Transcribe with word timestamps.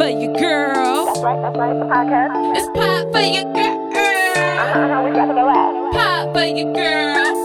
for 0.00 0.08
your 0.08 0.32
girl. 0.32 1.04
That's 1.04 1.20
right, 1.20 1.42
that's 1.42 1.58
right, 1.58 1.76
it's 1.76 1.82
a 1.82 1.84
podcast. 1.84 2.56
It's 2.56 2.66
pop 2.68 3.12
for 3.12 3.20
your 3.20 3.44
girl. 3.52 3.90
Uh-huh, 3.92 4.78
uh-huh, 4.78 5.02
we 5.04 5.10
got 5.14 5.26
to 5.26 5.34
go 5.34 5.46
out. 5.46 5.92
Pop 5.92 6.32
for 6.32 6.44
your 6.44 6.72
girl. 6.72 7.39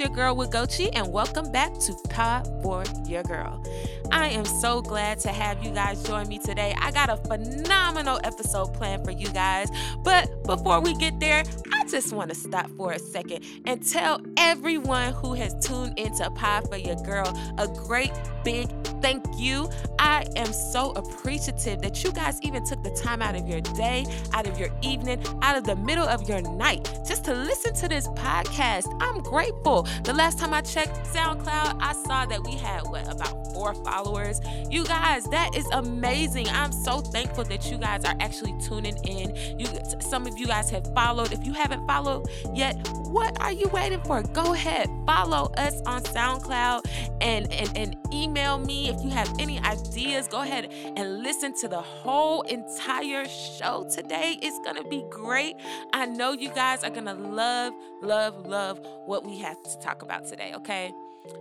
Your 0.00 0.08
girl 0.08 0.34
Nwugochi, 0.34 0.88
and 0.94 1.12
welcome 1.12 1.52
back 1.52 1.74
to 1.80 1.94
Pod 2.08 2.48
for 2.62 2.84
Your 3.06 3.22
Girl. 3.22 3.62
I 4.10 4.28
am 4.28 4.46
so 4.46 4.80
glad 4.80 5.20
to 5.20 5.28
have 5.28 5.62
you 5.62 5.72
guys 5.72 6.02
join 6.02 6.26
me 6.26 6.38
today. 6.38 6.74
I 6.80 6.90
got 6.90 7.10
a 7.10 7.18
phenomenal 7.18 8.18
episode 8.24 8.72
planned 8.72 9.04
for 9.04 9.10
you 9.10 9.28
guys. 9.28 9.68
But 10.02 10.42
before 10.44 10.80
we 10.80 10.94
get 10.94 11.20
there, 11.20 11.44
I 11.74 11.86
just 11.86 12.14
want 12.14 12.30
to 12.30 12.34
stop 12.34 12.70
for 12.78 12.92
a 12.92 12.98
second 12.98 13.44
and 13.66 13.86
tell 13.86 14.22
everyone 14.38 15.12
who 15.12 15.34
has 15.34 15.54
tuned 15.64 15.98
into 15.98 16.30
Pod 16.30 16.66
for 16.70 16.78
Your 16.78 16.96
Girl 17.02 17.26
a 17.58 17.68
great 17.68 18.12
big 18.42 18.70
thank 19.00 19.24
you. 19.36 19.68
I 19.98 20.26
am 20.36 20.52
so 20.52 20.92
appreciative 20.92 21.82
that 21.82 22.02
you 22.02 22.12
guys 22.12 22.40
even 22.42 22.64
took 22.64 22.82
the 22.82 22.90
time 22.90 23.22
out 23.22 23.34
of 23.34 23.48
your 23.48 23.60
day, 23.60 24.06
out 24.32 24.46
of 24.46 24.58
your 24.58 24.70
evening, 24.82 25.22
out 25.42 25.56
of 25.56 25.64
the 25.64 25.76
middle 25.76 26.08
of 26.08 26.28
your 26.28 26.40
night 26.40 27.00
just 27.06 27.24
to 27.26 27.34
listen 27.34 27.74
to 27.74 27.88
this 27.88 28.08
podcast. 28.08 28.94
I'm 29.00 29.22
grateful. 29.22 29.86
The 30.04 30.12
last 30.12 30.38
time 30.38 30.54
I 30.54 30.62
checked 30.62 30.96
SoundCloud, 31.06 31.78
I 31.80 31.92
saw 32.06 32.26
that 32.26 32.42
we 32.44 32.52
had 32.52 32.82
what 32.84 33.10
about 33.10 33.52
four 33.52 33.74
followers. 33.74 34.40
You 34.70 34.84
guys, 34.84 35.24
that 35.24 35.54
is 35.54 35.66
amazing. 35.72 36.48
I'm 36.48 36.72
so 36.72 37.00
thankful 37.00 37.44
that 37.44 37.70
you 37.70 37.78
guys 37.78 38.04
are 38.04 38.14
actually 38.20 38.54
tuning 38.60 38.96
in. 39.04 39.58
You 39.58 39.66
some 40.00 40.26
of 40.26 40.38
you 40.38 40.46
guys 40.46 40.70
have 40.70 40.86
followed. 40.94 41.32
If 41.32 41.44
you 41.44 41.52
haven't 41.52 41.86
followed 41.86 42.28
yet, 42.54 42.76
what 43.10 43.40
are 43.40 43.52
you 43.52 43.68
waiting 43.68 44.00
for? 44.02 44.22
Go 44.22 44.54
ahead, 44.54 44.88
follow 45.06 45.52
us 45.56 45.80
on 45.86 46.02
SoundCloud 46.02 46.86
and 47.20 47.52
and, 47.52 47.76
and 47.76 47.96
email 48.12 48.58
me 48.58 48.88
if 48.88 49.02
you 49.02 49.10
have 49.10 49.32
any 49.38 49.58
ideas. 49.60 50.28
Go 50.28 50.42
ahead 50.42 50.72
and 50.96 51.22
listen 51.22 51.54
to 51.60 51.68
the 51.68 51.80
whole 51.80 52.42
entire 52.42 53.26
show 53.26 53.86
today. 53.94 54.38
It's 54.42 54.58
gonna 54.64 54.84
be 54.84 55.04
great. 55.10 55.56
I 55.92 56.06
know 56.06 56.32
you 56.32 56.50
guys 56.50 56.84
are 56.84 56.90
gonna 56.90 57.14
love, 57.14 57.72
love, 58.02 58.46
love 58.46 58.80
what 59.06 59.24
we 59.24 59.38
have 59.38 59.62
to 59.62 59.79
talk 59.80 60.02
about 60.02 60.26
today, 60.26 60.52
okay? 60.54 60.92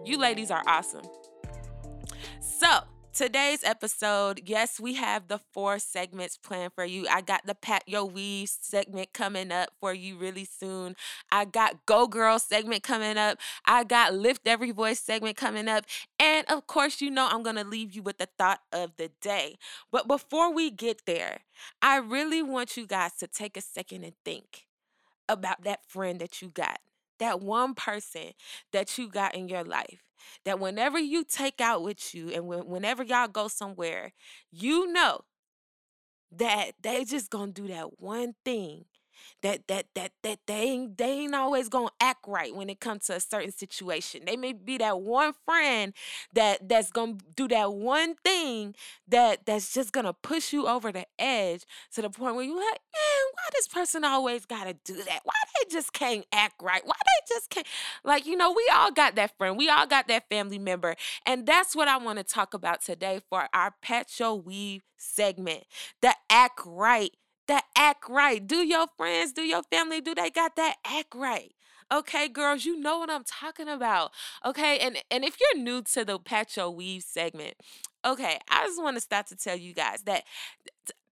You 0.05 0.17
ladies 0.17 0.51
are 0.51 0.63
awesome. 0.67 1.05
So, 2.39 2.81
today's 3.13 3.63
episode, 3.63 4.41
yes, 4.45 4.79
we 4.79 4.95
have 4.95 5.27
the 5.27 5.39
four 5.51 5.79
segments 5.79 6.37
planned 6.37 6.73
for 6.73 6.85
you. 6.85 7.07
I 7.09 7.21
got 7.21 7.45
the 7.45 7.55
Pat 7.55 7.83
Your 7.87 8.05
Weave 8.05 8.49
segment 8.49 9.13
coming 9.13 9.51
up 9.51 9.69
for 9.79 9.93
you 9.93 10.17
really 10.17 10.45
soon. 10.45 10.95
I 11.31 11.45
got 11.45 11.85
Go 11.85 12.07
Girl 12.07 12.39
segment 12.39 12.83
coming 12.83 13.17
up. 13.17 13.37
I 13.65 13.83
got 13.83 14.13
Lift 14.13 14.47
Every 14.47 14.71
Voice 14.71 14.99
segment 14.99 15.37
coming 15.37 15.67
up. 15.67 15.85
And 16.19 16.45
of 16.49 16.67
course, 16.67 17.01
you 17.01 17.09
know 17.09 17.27
I'm 17.29 17.43
going 17.43 17.55
to 17.55 17.63
leave 17.63 17.93
you 17.93 18.03
with 18.03 18.17
the 18.17 18.29
thought 18.37 18.61
of 18.71 18.91
the 18.97 19.11
day. 19.21 19.57
But 19.91 20.07
before 20.07 20.53
we 20.53 20.71
get 20.71 21.05
there, 21.05 21.41
I 21.81 21.97
really 21.97 22.43
want 22.43 22.77
you 22.77 22.87
guys 22.87 23.13
to 23.19 23.27
take 23.27 23.57
a 23.57 23.61
second 23.61 24.03
and 24.03 24.13
think 24.23 24.65
about 25.27 25.63
that 25.63 25.85
friend 25.87 26.19
that 26.19 26.41
you 26.41 26.49
got 26.49 26.79
that 27.19 27.41
one 27.41 27.73
person 27.75 28.31
that 28.73 28.97
you 28.97 29.09
got 29.09 29.35
in 29.35 29.47
your 29.47 29.63
life 29.63 30.03
that 30.45 30.59
whenever 30.59 30.99
you 30.99 31.23
take 31.23 31.61
out 31.61 31.81
with 31.83 32.13
you 32.13 32.29
and 32.29 32.47
when, 32.47 32.67
whenever 32.67 33.03
y'all 33.03 33.27
go 33.27 33.47
somewhere, 33.47 34.13
you 34.51 34.91
know 34.91 35.21
that 36.31 36.71
they 36.81 37.03
just 37.03 37.29
gonna 37.29 37.51
do 37.51 37.67
that 37.67 37.99
one 37.99 38.33
thing 38.45 38.85
that 39.41 39.67
that 39.67 39.85
that 39.95 40.11
that 40.23 40.39
they 40.47 40.53
ain't 40.61 40.97
they 40.97 41.11
ain't 41.21 41.35
always 41.35 41.69
gonna 41.69 41.89
act 42.01 42.25
right 42.27 42.55
when 42.55 42.69
it 42.69 42.79
comes 42.79 43.05
to 43.05 43.15
a 43.15 43.19
certain 43.19 43.51
situation. 43.51 44.21
They 44.25 44.37
may 44.37 44.53
be 44.53 44.77
that 44.77 45.01
one 45.01 45.33
friend 45.45 45.93
that 46.33 46.67
that's 46.67 46.91
gonna 46.91 47.17
do 47.35 47.47
that 47.49 47.73
one 47.73 48.15
thing 48.23 48.75
that 49.07 49.45
that's 49.45 49.73
just 49.73 49.91
gonna 49.91 50.13
push 50.13 50.53
you 50.53 50.67
over 50.67 50.91
the 50.91 51.05
edge 51.17 51.63
to 51.95 52.01
the 52.01 52.09
point 52.09 52.35
where 52.35 52.45
you're 52.45 52.55
like, 52.55 52.63
man, 52.65 53.25
why 53.33 53.49
this 53.53 53.67
person 53.67 54.03
always 54.03 54.45
gotta 54.45 54.75
do 54.83 54.95
that? 54.95 55.21
Why 55.23 55.33
they 55.57 55.69
just 55.71 55.93
can't 55.93 56.25
act 56.31 56.55
right? 56.61 56.85
Why 56.85 56.93
they 57.05 57.33
just 57.35 57.49
can't 57.49 57.67
like 58.03 58.25
you 58.25 58.35
know, 58.35 58.51
we 58.51 58.69
all 58.73 58.91
got 58.91 59.15
that 59.15 59.37
friend, 59.37 59.57
we 59.57 59.69
all 59.69 59.87
got 59.87 60.07
that 60.07 60.27
family 60.29 60.59
member, 60.59 60.95
and 61.25 61.45
that's 61.45 61.75
what 61.75 61.87
I 61.87 61.97
want 61.97 62.17
to 62.19 62.23
talk 62.23 62.53
about 62.53 62.81
today 62.83 63.21
for 63.29 63.47
our 63.53 63.73
Pat 63.81 64.19
Your 64.19 64.35
Weave 64.39 64.83
segment. 64.97 65.63
The 66.01 66.13
act 66.29 66.61
right 66.65 67.11
that 67.49 67.65
act 67.75 68.05
right. 68.09 68.45
Do 68.45 68.57
your 68.57 68.87
friends, 68.97 69.33
do 69.33 69.41
your 69.41 69.63
family, 69.63 69.99
do 70.01 70.15
they 70.15 70.29
got 70.29 70.55
that 70.55 70.75
act 70.85 71.13
right? 71.13 71.51
Okay, 71.91 72.29
girls, 72.29 72.65
you 72.65 72.79
know 72.79 72.99
what 72.99 73.09
I'm 73.09 73.23
talking 73.23 73.67
about. 73.67 74.11
Okay, 74.45 74.77
and 74.79 74.97
and 75.09 75.25
if 75.25 75.37
you're 75.39 75.61
new 75.61 75.81
to 75.81 76.05
the 76.05 76.19
Pat 76.19 76.55
Your 76.55 76.69
Weave 76.69 77.01
segment, 77.03 77.55
okay, 78.05 78.37
I 78.47 78.67
just 78.67 78.81
want 78.81 78.95
to 78.95 79.01
start 79.01 79.25
to 79.27 79.35
tell 79.35 79.57
you 79.57 79.73
guys 79.73 80.03
that 80.03 80.23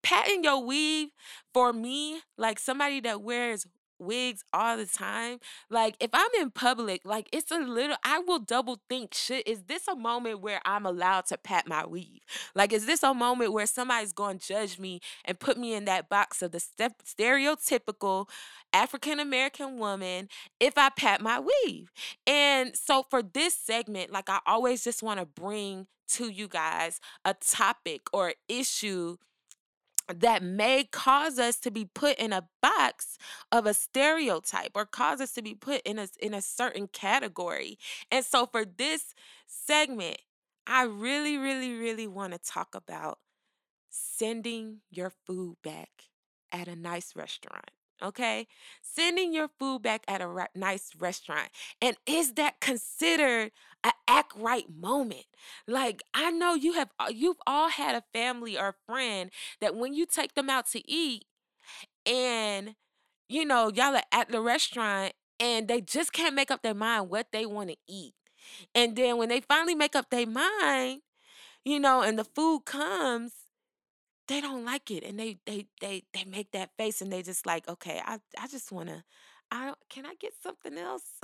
patting 0.03 0.43
your 0.43 0.63
weave 0.63 1.09
for 1.51 1.73
me, 1.73 2.21
like 2.37 2.59
somebody 2.59 2.99
that 3.01 3.21
wears 3.21 3.65
wigs 3.99 4.43
all 4.53 4.77
the 4.77 4.85
time. 4.85 5.39
Like 5.69 5.95
if 5.99 6.09
I'm 6.13 6.29
in 6.39 6.51
public, 6.51 7.01
like 7.05 7.29
it's 7.31 7.51
a 7.51 7.59
little 7.59 7.97
I 8.03 8.19
will 8.19 8.39
double 8.39 8.79
think 8.89 9.13
shit, 9.13 9.47
is 9.47 9.63
this 9.63 9.87
a 9.87 9.95
moment 9.95 10.41
where 10.41 10.61
I'm 10.65 10.85
allowed 10.85 11.25
to 11.27 11.37
pat 11.37 11.67
my 11.67 11.85
weave? 11.85 12.21
Like 12.55 12.73
is 12.73 12.85
this 12.85 13.03
a 13.03 13.13
moment 13.13 13.53
where 13.53 13.65
somebody's 13.65 14.13
going 14.13 14.39
to 14.39 14.47
judge 14.47 14.79
me 14.79 15.01
and 15.25 15.39
put 15.39 15.57
me 15.57 15.73
in 15.73 15.85
that 15.85 16.09
box 16.09 16.41
of 16.41 16.51
the 16.51 16.59
step 16.59 17.01
stereotypical 17.05 18.27
African 18.73 19.19
American 19.19 19.77
woman 19.77 20.29
if 20.59 20.77
I 20.77 20.89
pat 20.89 21.21
my 21.21 21.39
weave? 21.39 21.91
And 22.25 22.75
so 22.75 23.05
for 23.09 23.21
this 23.21 23.53
segment, 23.53 24.11
like 24.11 24.29
I 24.29 24.39
always 24.45 24.83
just 24.83 25.03
want 25.03 25.19
to 25.19 25.25
bring 25.25 25.87
to 26.09 26.29
you 26.29 26.47
guys 26.47 26.99
a 27.25 27.33
topic 27.33 28.01
or 28.13 28.33
issue 28.47 29.17
that 30.13 30.43
may 30.43 30.85
cause 30.85 31.37
us 31.37 31.57
to 31.59 31.71
be 31.71 31.85
put 31.85 32.17
in 32.17 32.33
a 32.33 32.47
box 32.61 33.17
of 33.51 33.65
a 33.65 33.73
stereotype 33.73 34.71
or 34.75 34.85
cause 34.85 35.21
us 35.21 35.33
to 35.33 35.41
be 35.41 35.53
put 35.53 35.81
in 35.81 35.99
a 35.99 36.07
in 36.21 36.33
a 36.33 36.41
certain 36.41 36.87
category. 36.87 37.77
And 38.11 38.23
so 38.23 38.45
for 38.45 38.65
this 38.65 39.13
segment, 39.45 40.17
I 40.65 40.83
really 40.83 41.37
really 41.37 41.73
really 41.73 42.07
want 42.07 42.33
to 42.33 42.39
talk 42.39 42.75
about 42.75 43.19
sending 43.89 44.79
your 44.89 45.11
food 45.25 45.57
back 45.63 45.89
at 46.51 46.67
a 46.67 46.75
nice 46.75 47.15
restaurant. 47.15 47.71
Okay, 48.03 48.47
sending 48.81 49.33
your 49.33 49.47
food 49.59 49.81
back 49.81 50.03
at 50.07 50.21
a 50.21 50.27
re- 50.27 50.45
nice 50.53 50.91
restaurant, 50.99 51.49
and 51.81 51.97
is 52.05 52.33
that 52.33 52.59
considered 52.59 53.51
an 53.83 53.91
act 54.07 54.33
right 54.37 54.65
moment? 54.69 55.25
Like 55.67 56.03
I 56.13 56.29
know 56.29 56.53
you 56.53 56.73
have, 56.73 56.89
uh, 56.99 57.11
you've 57.11 57.39
all 57.47 57.69
had 57.69 57.95
a 57.95 58.03
family 58.13 58.55
or 58.57 58.75
friend 58.85 59.31
that 59.61 59.75
when 59.75 59.95
you 59.95 60.05
take 60.05 60.35
them 60.35 60.47
out 60.49 60.67
to 60.71 60.91
eat, 60.91 61.25
and 62.05 62.75
you 63.29 63.45
know 63.45 63.71
y'all 63.73 63.95
are 63.95 64.03
at 64.11 64.31
the 64.31 64.41
restaurant, 64.41 65.13
and 65.39 65.67
they 65.67 65.81
just 65.81 66.13
can't 66.13 66.35
make 66.35 66.51
up 66.51 66.63
their 66.63 66.73
mind 66.75 67.09
what 67.09 67.27
they 67.31 67.45
want 67.45 67.69
to 67.69 67.77
eat, 67.87 68.13
and 68.75 68.95
then 68.95 69.17
when 69.17 69.29
they 69.29 69.41
finally 69.41 69.75
make 69.75 69.95
up 69.95 70.09
their 70.11 70.27
mind, 70.27 71.01
you 71.65 71.79
know, 71.79 72.01
and 72.01 72.19
the 72.19 72.25
food 72.25 72.61
comes 72.65 73.33
they 74.27 74.41
don't 74.41 74.65
like 74.65 74.91
it 74.91 75.03
and 75.03 75.19
they 75.19 75.37
they 75.45 75.67
they 75.81 76.03
they 76.13 76.23
make 76.25 76.51
that 76.51 76.71
face 76.77 77.01
and 77.01 77.11
they 77.11 77.21
just 77.21 77.45
like 77.45 77.67
okay 77.67 78.01
i 78.05 78.19
i 78.39 78.47
just 78.47 78.71
want 78.71 78.89
to 78.89 79.03
i 79.51 79.73
can 79.89 80.05
i 80.05 80.13
get 80.19 80.33
something 80.41 80.77
else? 80.77 81.03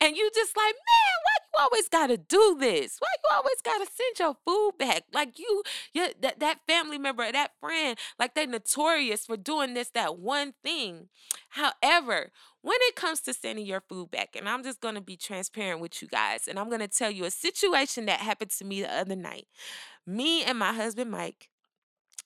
And 0.00 0.16
you 0.16 0.30
just 0.34 0.56
like 0.56 0.74
man 0.74 1.16
why 1.24 1.36
you 1.42 1.64
always 1.64 1.88
gotta 1.88 2.16
do 2.16 2.56
this? 2.58 2.96
Why 2.98 3.08
you 3.22 3.36
always 3.36 3.60
gotta 3.64 3.86
send 3.92 4.18
your 4.18 4.36
food 4.46 4.78
back? 4.78 5.04
Like 5.12 5.38
you 5.38 5.62
you 5.92 6.08
that, 6.20 6.40
that 6.40 6.60
family 6.66 6.98
member 6.98 7.30
that 7.30 7.52
friend 7.60 7.98
like 8.18 8.34
they're 8.34 8.46
notorious 8.46 9.26
for 9.26 9.36
doing 9.36 9.74
this 9.74 9.90
that 9.90 10.18
one 10.18 10.54
thing. 10.62 11.08
However 11.50 12.30
when 12.60 12.76
it 12.82 12.96
comes 12.96 13.20
to 13.20 13.32
sending 13.32 13.64
your 13.64 13.80
food 13.88 14.10
back 14.10 14.30
and 14.36 14.48
i'm 14.48 14.64
just 14.64 14.80
gonna 14.80 15.00
be 15.00 15.16
transparent 15.16 15.80
with 15.80 16.02
you 16.02 16.08
guys 16.08 16.48
and 16.48 16.58
i'm 16.58 16.68
gonna 16.68 16.88
tell 16.88 17.10
you 17.10 17.24
a 17.24 17.30
situation 17.30 18.06
that 18.06 18.18
happened 18.18 18.50
to 18.50 18.64
me 18.64 18.82
the 18.82 18.92
other 18.92 19.14
night 19.14 19.46
me 20.08 20.42
and 20.44 20.58
my 20.58 20.72
husband 20.72 21.10
Mike, 21.10 21.48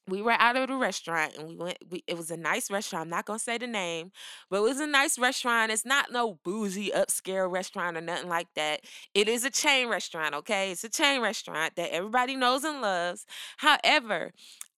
we 0.09 0.21
were 0.21 0.33
out 0.33 0.57
of 0.57 0.69
the 0.69 0.75
restaurant 0.75 1.37
and 1.39 1.49
we 1.49 1.57
went 1.57 1.79
we, 1.89 2.03
it 2.07 2.17
was 2.17 2.31
a 2.31 2.37
nice 2.37 2.71
restaurant 2.71 3.05
i'm 3.05 3.11
not 3.11 3.25
gonna 3.25 3.39
say 3.39 3.57
the 3.57 3.67
name 3.67 4.11
but 4.51 4.57
it 4.57 4.63
was 4.63 4.81
a 4.81 4.87
nice 4.87 5.19
restaurant 5.19 5.71
it's 5.71 5.85
not 5.85 6.11
no 6.13 6.39
bougie 6.45 6.91
upscale 6.91 7.51
restaurant 7.51 7.97
or 7.97 8.01
nothing 8.01 8.29
like 8.29 8.49
that 8.55 8.81
it 9.15 9.29
is 9.29 9.45
a 9.45 9.51
chain 9.51 9.89
restaurant 9.89 10.35
okay 10.35 10.73
it's 10.73 10.85
a 10.85 10.89
chain 10.89 11.21
restaurant 11.21 11.77
that 11.77 11.91
everybody 11.93 12.35
knows 12.35 12.65
and 12.65 12.81
loves 12.83 13.27
however 13.59 14.33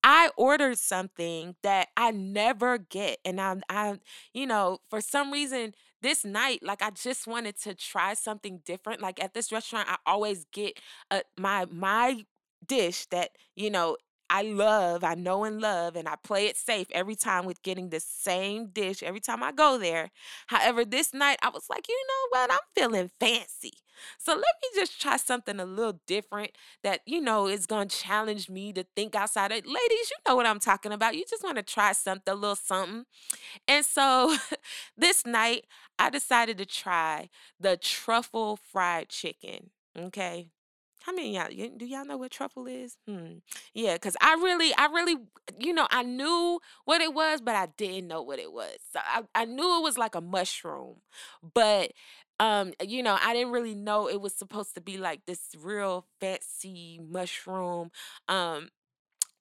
I 0.06 0.30
ordered 0.36 0.76
something 0.76 1.56
that 1.62 1.88
I 1.96 2.10
never 2.10 2.76
get. 2.76 3.20
And 3.24 3.40
I'm 3.40 3.62
I, 3.70 3.98
you 4.34 4.46
know, 4.46 4.80
for 4.90 5.00
some 5.00 5.32
reason, 5.32 5.72
this 6.02 6.26
night, 6.26 6.62
like 6.62 6.82
I 6.82 6.90
just 6.90 7.26
wanted 7.26 7.58
to 7.62 7.74
try 7.74 8.12
something 8.12 8.60
different. 8.66 9.00
Like 9.00 9.22
at 9.22 9.32
this 9.32 9.50
restaurant, 9.50 9.88
I 9.88 9.96
always 10.04 10.44
get 10.52 10.78
a, 11.10 11.22
my 11.38 11.64
my 11.70 12.24
dish 12.66 13.06
that, 13.06 13.30
you 13.56 13.70
know, 13.70 13.96
I 14.30 14.42
love, 14.42 15.04
I 15.04 15.14
know 15.14 15.44
and 15.44 15.60
love, 15.60 15.96
and 15.96 16.08
I 16.08 16.14
play 16.24 16.46
it 16.46 16.56
safe 16.56 16.86
every 16.92 17.14
time 17.14 17.44
with 17.44 17.62
getting 17.62 17.90
the 17.90 18.00
same 18.00 18.68
dish 18.68 19.02
every 19.02 19.20
time 19.20 19.42
I 19.42 19.52
go 19.52 19.78
there. 19.78 20.10
However, 20.46 20.84
this 20.84 21.12
night 21.12 21.38
I 21.42 21.50
was 21.50 21.66
like, 21.68 21.86
you 21.88 22.04
know 22.08 22.38
what? 22.40 22.50
I'm 22.50 22.58
feeling 22.74 23.10
fancy. 23.20 23.72
So 24.18 24.32
let 24.32 24.40
me 24.40 24.68
just 24.80 25.00
try 25.00 25.18
something 25.18 25.60
a 25.60 25.64
little 25.64 26.00
different 26.06 26.52
that, 26.82 27.00
you 27.06 27.20
know, 27.20 27.46
is 27.46 27.66
going 27.66 27.88
to 27.88 27.96
challenge 27.96 28.48
me 28.50 28.72
to 28.72 28.84
think 28.96 29.14
outside. 29.14 29.52
Of, 29.52 29.58
ladies, 29.66 30.10
you 30.10 30.16
know 30.26 30.34
what 30.34 30.46
I'm 30.46 30.58
talking 30.58 30.90
about. 30.92 31.14
You 31.16 31.24
just 31.28 31.44
want 31.44 31.56
to 31.58 31.62
try 31.62 31.92
something, 31.92 32.32
a 32.32 32.34
little 32.34 32.56
something. 32.56 33.04
And 33.68 33.84
so 33.84 34.36
this 34.96 35.26
night, 35.26 35.66
I 35.98 36.10
decided 36.10 36.58
to 36.58 36.66
try 36.66 37.30
the 37.60 37.76
truffle 37.76 38.56
fried 38.56 39.08
chicken. 39.08 39.70
Okay. 39.98 40.48
How 41.04 41.12
many 41.12 41.34
y'all 41.34 41.48
do 41.76 41.84
y'all 41.84 42.06
know 42.06 42.16
what 42.16 42.30
truffle 42.30 42.66
is? 42.66 42.96
Hmm. 43.06 43.34
Yeah, 43.74 43.94
because 43.94 44.16
I 44.22 44.34
really, 44.34 44.72
I 44.74 44.86
really, 44.86 45.16
you 45.58 45.74
know, 45.74 45.86
I 45.90 46.02
knew 46.02 46.60
what 46.86 47.02
it 47.02 47.12
was, 47.12 47.40
but 47.42 47.54
I 47.54 47.66
didn't 47.76 48.08
know 48.08 48.22
what 48.22 48.38
it 48.38 48.50
was. 48.52 48.76
So 48.92 49.00
I, 49.04 49.22
I 49.34 49.44
knew 49.44 49.78
it 49.78 49.82
was 49.82 49.98
like 49.98 50.14
a 50.14 50.22
mushroom, 50.22 50.96
but 51.54 51.92
um, 52.40 52.72
you 52.82 53.02
know, 53.02 53.16
I 53.22 53.34
didn't 53.34 53.52
really 53.52 53.74
know 53.74 54.08
it 54.08 54.20
was 54.20 54.34
supposed 54.34 54.74
to 54.74 54.80
be 54.80 54.96
like 54.96 55.26
this 55.26 55.40
real 55.60 56.06
fancy 56.20 56.98
mushroom. 57.06 57.90
Um, 58.28 58.70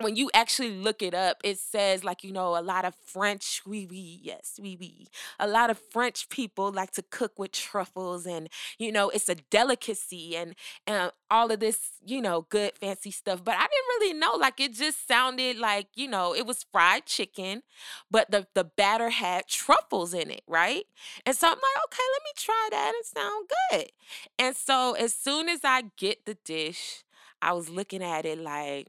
when 0.03 0.15
you 0.15 0.29
actually 0.33 0.71
look 0.71 1.01
it 1.01 1.13
up, 1.13 1.37
it 1.43 1.57
says 1.59 2.03
like 2.03 2.23
you 2.23 2.31
know 2.31 2.57
a 2.57 2.61
lot 2.61 2.85
of 2.85 2.95
French, 3.05 3.61
oui 3.65 3.87
oui, 3.89 4.19
yes, 4.21 4.59
oui 4.61 4.77
oui. 4.79 5.07
A 5.39 5.47
lot 5.47 5.69
of 5.69 5.79
French 5.91 6.29
people 6.29 6.71
like 6.71 6.91
to 6.91 7.01
cook 7.03 7.37
with 7.37 7.51
truffles, 7.51 8.25
and 8.25 8.49
you 8.77 8.91
know 8.91 9.09
it's 9.09 9.29
a 9.29 9.35
delicacy, 9.35 10.35
and 10.35 10.55
and 10.87 11.11
all 11.31 11.51
of 11.51 11.59
this, 11.59 11.79
you 12.05 12.21
know, 12.21 12.45
good 12.49 12.73
fancy 12.79 13.11
stuff. 13.11 13.43
But 13.43 13.55
I 13.55 13.61
didn't 13.61 13.71
really 13.99 14.13
know. 14.13 14.33
Like 14.35 14.59
it 14.59 14.73
just 14.73 15.07
sounded 15.07 15.57
like 15.57 15.87
you 15.95 16.07
know 16.07 16.35
it 16.35 16.45
was 16.45 16.65
fried 16.71 17.05
chicken, 17.05 17.63
but 18.11 18.31
the 18.31 18.47
the 18.53 18.63
batter 18.63 19.09
had 19.09 19.47
truffles 19.47 20.13
in 20.13 20.29
it, 20.31 20.41
right? 20.47 20.85
And 21.25 21.35
so 21.35 21.47
I'm 21.47 21.53
like, 21.53 21.83
okay, 21.85 22.03
let 22.13 22.23
me 22.23 22.31
try 22.37 22.67
that. 22.71 22.93
It 22.95 23.05
sound 23.05 23.49
good. 23.71 23.91
And 24.39 24.55
so 24.55 24.93
as 24.93 25.13
soon 25.13 25.49
as 25.49 25.61
I 25.63 25.83
get 25.97 26.25
the 26.25 26.35
dish. 26.45 27.03
I 27.43 27.51
was 27.51 27.69
looking 27.69 28.01
at 28.01 28.25
it 28.25 28.39
like, 28.39 28.87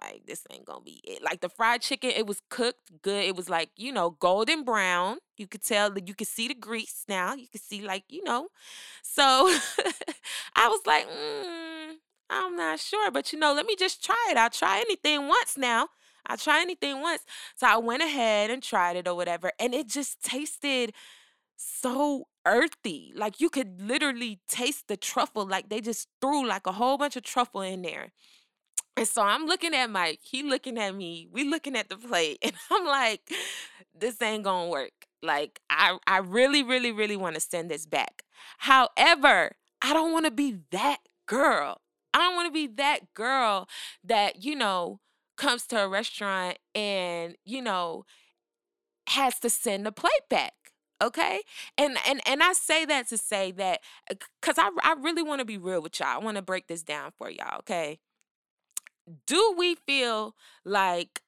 like 0.00 0.24
this 0.26 0.46
ain't 0.50 0.64
gonna 0.64 0.80
be 0.80 1.00
it. 1.04 1.22
Like 1.22 1.42
the 1.42 1.50
fried 1.50 1.82
chicken, 1.82 2.10
it 2.16 2.26
was 2.26 2.40
cooked 2.48 3.02
good. 3.02 3.24
It 3.24 3.36
was 3.36 3.50
like 3.50 3.68
you 3.76 3.92
know 3.92 4.10
golden 4.10 4.64
brown. 4.64 5.18
You 5.36 5.46
could 5.46 5.62
tell 5.62 5.90
that 5.90 6.08
you 6.08 6.14
could 6.14 6.28
see 6.28 6.48
the 6.48 6.54
grease 6.54 7.04
now. 7.08 7.34
You 7.34 7.46
could 7.46 7.60
see 7.60 7.82
like 7.82 8.04
you 8.08 8.24
know. 8.24 8.48
So 9.02 9.22
I 10.56 10.68
was 10.68 10.80
like, 10.86 11.06
mm, 11.06 11.96
I'm 12.30 12.56
not 12.56 12.80
sure, 12.80 13.10
but 13.10 13.34
you 13.34 13.38
know, 13.38 13.52
let 13.52 13.66
me 13.66 13.76
just 13.78 14.02
try 14.02 14.28
it. 14.30 14.38
I'll 14.38 14.48
try 14.48 14.78
anything 14.78 15.28
once 15.28 15.58
now. 15.58 15.88
I'll 16.26 16.38
try 16.38 16.62
anything 16.62 17.02
once. 17.02 17.22
So 17.54 17.66
I 17.66 17.76
went 17.76 18.02
ahead 18.02 18.50
and 18.50 18.62
tried 18.62 18.96
it 18.96 19.06
or 19.06 19.14
whatever, 19.14 19.52
and 19.60 19.74
it 19.74 19.88
just 19.88 20.22
tasted 20.22 20.94
so 21.56 22.28
earthy. 22.48 23.12
Like 23.14 23.40
you 23.40 23.50
could 23.50 23.80
literally 23.80 24.40
taste 24.48 24.88
the 24.88 24.96
truffle. 24.96 25.46
Like 25.46 25.68
they 25.68 25.80
just 25.80 26.08
threw 26.20 26.46
like 26.46 26.66
a 26.66 26.72
whole 26.72 26.98
bunch 26.98 27.16
of 27.16 27.22
truffle 27.22 27.60
in 27.60 27.82
there. 27.82 28.12
And 28.96 29.06
so 29.06 29.22
I'm 29.22 29.46
looking 29.46 29.74
at 29.74 29.90
Mike, 29.90 30.18
he 30.22 30.42
looking 30.42 30.76
at 30.76 30.92
me, 30.92 31.28
we 31.30 31.44
looking 31.44 31.76
at 31.76 31.88
the 31.88 31.96
plate, 31.96 32.38
and 32.42 32.52
I'm 32.68 32.84
like, 32.84 33.20
this 33.94 34.20
ain't 34.20 34.42
gonna 34.42 34.68
work. 34.68 34.90
Like, 35.22 35.60
I, 35.70 35.98
I 36.06 36.18
really, 36.18 36.64
really, 36.64 36.90
really 36.90 37.16
want 37.16 37.34
to 37.36 37.40
send 37.40 37.70
this 37.70 37.86
back. 37.86 38.24
However, 38.58 39.52
I 39.82 39.92
don't 39.92 40.12
want 40.12 40.24
to 40.24 40.32
be 40.32 40.58
that 40.72 40.98
girl. 41.26 41.80
I 42.12 42.18
don't 42.18 42.34
want 42.34 42.48
to 42.48 42.52
be 42.52 42.66
that 42.74 43.14
girl 43.14 43.68
that, 44.02 44.42
you 44.44 44.56
know, 44.56 45.00
comes 45.36 45.66
to 45.68 45.84
a 45.84 45.88
restaurant 45.88 46.58
and, 46.74 47.36
you 47.44 47.62
know, 47.62 48.04
has 49.08 49.38
to 49.40 49.50
send 49.50 49.86
the 49.86 49.92
plate 49.92 50.28
back 50.28 50.54
okay? 51.02 51.42
And 51.76 51.96
and 52.06 52.20
and 52.26 52.42
i 52.42 52.52
say 52.52 52.84
that 52.84 53.08
to 53.08 53.16
say 53.18 53.50
that 53.52 53.80
because 54.08 54.58
uh, 54.58 54.70
i, 54.82 54.90
I 54.90 54.94
really 55.00 55.22
want 55.22 55.40
to 55.40 55.44
be 55.44 55.58
real 55.58 55.80
with 55.82 55.98
y'all 56.00 56.08
i 56.08 56.18
want 56.18 56.36
to 56.36 56.42
break 56.42 56.66
this 56.66 56.82
down 56.82 57.12
for 57.16 57.30
y'all 57.30 57.58
okay? 57.60 57.98
Do 59.26 59.54
we 59.56 59.74
feel 59.74 60.34
like 60.64 61.22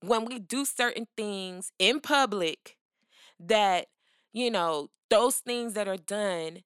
when 0.00 0.24
we 0.26 0.38
do 0.38 0.64
certain 0.64 1.06
things 1.16 1.72
in 1.78 2.00
public 2.00 2.76
that 3.40 3.86
you 4.32 4.50
know 4.50 4.90
those 5.08 5.36
things 5.36 5.74
that 5.74 5.88
are 5.88 5.96
done 5.96 6.62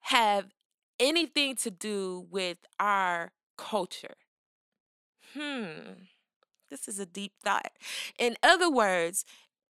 have 0.00 0.46
anything 0.98 1.56
to 1.56 1.70
do 1.70 2.26
with 2.30 2.58
our 2.78 3.32
culture? 3.56 4.16
Hmm 5.34 6.06
this 6.70 6.86
is 6.86 7.00
a 7.00 7.06
deep 7.06 7.32
thought. 7.42 7.72
In 8.18 8.36
other 8.42 8.70
words 8.70 9.24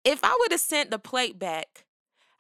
if 0.05 0.25
i 0.25 0.37
would 0.41 0.53
have 0.53 0.61
sent 0.61 0.91
the 0.91 0.99
plate 0.99 1.39
back 1.39 1.85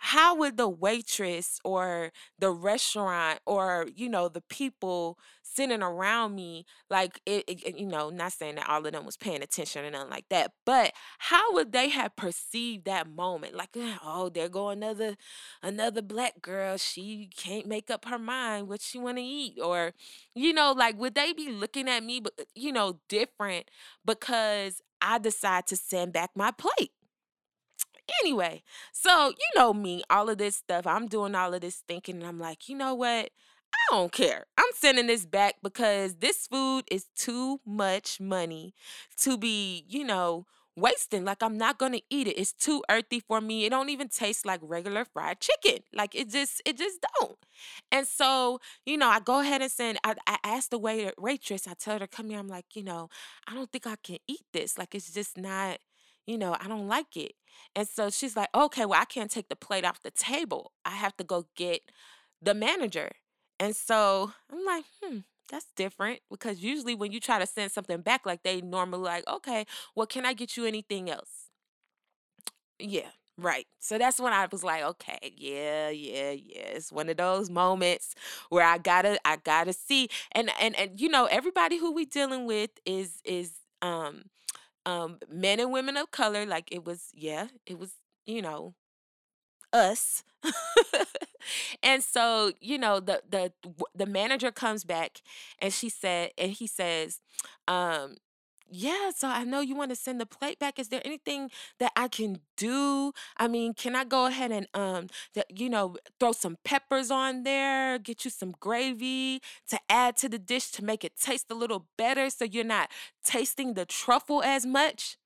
how 0.00 0.35
would 0.37 0.56
the 0.56 0.69
waitress 0.69 1.61
or 1.64 2.12
the 2.38 2.50
restaurant 2.50 3.38
or 3.47 3.87
you 3.94 4.08
know 4.08 4.29
the 4.29 4.41
people 4.43 5.19
sitting 5.43 5.82
around 5.82 6.35
me 6.35 6.64
like 6.88 7.20
it, 7.26 7.44
it, 7.49 7.79
you 7.79 7.87
know 7.87 8.11
not 8.11 8.32
saying 8.32 8.55
that 8.56 8.69
all 8.69 8.85
of 8.85 8.93
them 8.93 9.05
was 9.05 9.17
paying 9.17 9.43
attention 9.43 9.85
or 9.85 9.91
nothing 9.91 10.11
like 10.11 10.29
that 10.29 10.52
but 10.64 10.93
how 11.19 11.52
would 11.55 11.73
they 11.73 11.88
have 11.88 12.17
perceived 12.17 12.85
that 12.85 13.08
moment? 13.08 13.55
Like 13.55 13.76
oh 14.05 14.29
there 14.29 14.49
go 14.49 14.69
another 14.70 15.17
another 15.62 16.02
black 16.02 16.43
girl. 16.43 16.76
She 16.76 17.31
can't 17.37 17.67
make 17.67 17.91
up 17.91 18.05
her 18.06 18.19
mind 18.19 18.69
what 18.69 18.81
she 18.81 18.99
want 18.99 19.19
to 19.19 19.23
eat 19.23 19.58
or 19.62 19.93
you 20.35 20.52
know 20.52 20.73
like 20.73 20.99
would 20.99 21.14
they 21.14 21.32
be 21.32 21.50
looking 21.50 21.88
at 21.88 22.02
me 22.05 22.20
but 22.20 22.32
you 22.55 22.73
know 22.73 23.00
different 23.08 23.70
because 24.05 24.82
i 25.00 25.19
decide 25.19 25.67
to 25.67 25.76
send 25.76 26.12
back 26.12 26.31
my 26.35 26.50
plate 26.50 26.93
Anyway, 28.23 28.62
so 28.93 29.29
you 29.29 29.51
know 29.61 29.73
me, 29.73 30.03
all 30.11 30.29
of 30.29 30.39
this 30.39 30.57
stuff, 30.57 30.87
I'm 30.87 31.07
doing 31.07 31.35
all 31.35 31.55
of 31.55 31.61
this 31.61 31.83
thinking, 31.87 32.17
and 32.17 32.27
I'm 32.27 32.39
like, 32.39 32.69
you 32.69 32.77
know 32.77 32.95
what? 32.95 33.31
I 33.73 33.79
don't 33.93 34.12
care. 34.12 34.47
I'm 34.59 34.65
sending 34.75 35.07
this 35.07 35.27
back 35.27 35.57
because 35.62 36.17
this 36.17 36.47
food 36.47 36.85
is 36.91 37.07
too 37.17 37.61
much 37.65 38.21
money 38.21 38.75
to 39.19 39.39
be, 39.39 39.85
you 39.89 40.05
know, 40.05 40.47
wasting. 40.77 41.25
Like 41.25 41.43
I'm 41.43 41.57
not 41.57 41.79
gonna 41.79 42.01
eat 42.11 42.27
it. 42.27 42.39
It's 42.39 42.53
too 42.53 42.83
earthy 42.91 43.21
for 43.21 43.41
me. 43.41 43.65
It 43.65 43.71
don't 43.71 43.89
even 43.89 44.09
taste 44.09 44.47
like 44.47 44.61
regular 44.62 45.05
fried 45.05 45.41
chicken. 45.41 45.85
Like 45.95 46.15
it 46.15 46.31
just, 46.31 46.62
it 46.65 46.79
just 46.79 47.05
don't. 47.19 47.39
And 47.93 48.07
so, 48.07 48.61
you 48.85 48.97
know, 48.97 49.09
I 49.09 49.21
go 49.21 49.41
ahead 49.41 49.62
and 49.62 49.71
send. 49.71 49.99
I, 50.05 50.15
I 50.27 50.39
asked 50.45 50.71
the 50.71 50.79
waiter, 50.79 51.12
waitress. 51.19 51.69
I 51.69 51.75
tell 51.75 51.95
her 51.95 52.01
to 52.01 52.09
come 52.09 52.31
here. 52.31 52.39
I'm 52.39 52.49
like, 52.49 52.75
you 52.75 52.83
know, 52.83 53.09
I 53.47 53.55
don't 53.55 53.71
think 53.71 53.87
I 53.87 53.97
can 54.03 54.19
eat 54.27 54.45
this. 54.53 54.79
Like 54.79 54.95
it's 54.95 55.12
just 55.12 55.37
not 55.37 55.79
you 56.27 56.39
know, 56.39 56.57
I 56.61 56.69
don't 56.69 56.89
like 56.89 57.17
it. 57.17 57.33
And 57.75 57.87
so 57.89 58.11
she's 58.11 58.37
like, 58.37 58.49
okay, 58.55 58.85
well, 58.87 59.01
I 59.01 59.05
can't 59.05 59.31
take 59.31 59.49
the 59.49 59.57
plate 59.57 59.85
off 59.85 60.03
the 60.03 60.11
table. 60.11 60.73
I 60.85 60.91
have 60.91 61.17
to 61.19 61.25
go 61.25 61.47
get 61.57 61.83
the 62.43 62.55
manager. 62.55 63.11
And 63.59 63.77
so 63.77 64.33
I'm 64.51 64.65
like, 64.65 64.85
hmm, 65.03 65.19
that's 65.50 65.67
different 65.77 66.21
because 66.31 66.61
usually 66.62 66.95
when 66.95 67.12
you 67.12 67.21
try 67.21 67.39
to 67.39 67.47
send 67.47 67.73
something 67.73 68.00
back, 68.00 68.25
like 68.25 68.43
they 68.43 68.61
normally 68.61 69.03
like, 69.05 69.29
okay, 69.29 69.67
well, 69.95 70.07
can 70.07 70.25
I 70.25 70.33
get 70.33 70.57
you 70.57 70.65
anything 70.65 71.11
else? 71.11 71.50
Yeah, 72.79 73.09
right. 73.37 73.67
So 73.79 73.99
that's 73.99 74.21
when 74.21 74.33
I 74.33 74.47
was 74.50 74.65
like, 74.65 74.83
okay, 74.83 75.35
yeah, 75.37 75.91
yeah, 75.91 76.31
yeah. 76.31 76.62
It's 76.77 76.93
one 76.93 77.09
of 77.09 77.17
those 77.17 77.50
moments 77.50 78.15
where 78.49 78.65
I 78.67 78.79
gotta, 78.79 79.19
I 79.25 79.37
gotta 79.37 79.73
see, 79.73 80.09
and 80.33 80.50
and 80.61 80.77
and 80.79 81.00
you 81.00 81.09
know, 81.09 81.27
everybody 81.27 81.79
who 81.79 81.93
we 81.93 82.05
dealing 82.07 82.47
with 82.47 82.71
is 82.87 83.21
is 83.25 83.53
um 83.83 84.25
um 84.87 85.19
men 85.31 85.61
and 85.61 85.73
women 85.73 85.97
of 85.97 86.11
color 86.11 86.47
like 86.47 86.69
it 86.73 86.85
was 86.85 87.09
yeah 87.15 87.49
it 87.67 87.79
was 87.79 87.93
you 88.27 88.43
know 88.43 88.75
us. 89.73 90.23
And 91.83 92.03
so 92.03 92.53
you 92.61 92.79
know 92.79 93.01
the 93.01 93.23
the 93.29 93.53
the 93.95 94.07
manager 94.07 94.51
comes 94.51 94.85
back 94.85 95.23
and 95.59 95.73
she 95.73 95.89
said 95.89 96.31
and 96.37 96.53
he 96.53 96.67
says 96.67 97.21
um 97.67 98.17
yeah, 98.71 99.11
so 99.17 99.29
I 99.29 99.45
know 99.45 99.61
you 99.61 99.75
want 99.75 99.91
to 99.91 99.97
send 99.97 100.21
the 100.21 100.27
plate 100.27 100.59
back. 100.59 100.79
Is 100.79 100.89
there 100.89 101.03
anything 101.05 101.50
that 101.79 101.93
I 101.97 102.09
can 102.09 102.41
do? 102.57 103.12
I 103.37 103.49
mean, 103.49 103.75
can 103.75 103.97
I 103.97 104.05
go 104.05 104.27
ahead 104.27 104.53
and 104.53 104.69
um, 104.75 105.09
you 105.49 105.69
know, 105.69 105.97
throw 106.19 106.33
some 106.33 106.57
peppers 106.65 107.11
on 107.11 107.43
there, 107.43 107.99
get 107.99 108.25
you 108.25 108.31
some 108.31 108.55
gravy 108.61 109.41
to 109.69 109.79
add 109.89 110.17
to 110.19 110.29
the 110.29 110.39
dish 110.39 110.71
to 110.73 110.85
make 110.85 111.05
it 111.05 111.17
taste 111.17 111.47
a 111.50 111.55
little 111.55 111.87
better, 111.99 112.31
so 112.31 112.45
you're 112.45 112.65
not 112.65 112.91
tasting 113.25 113.75
the 113.75 113.85
truffle 113.85 114.43
as 114.43 114.65
much? 114.65 115.17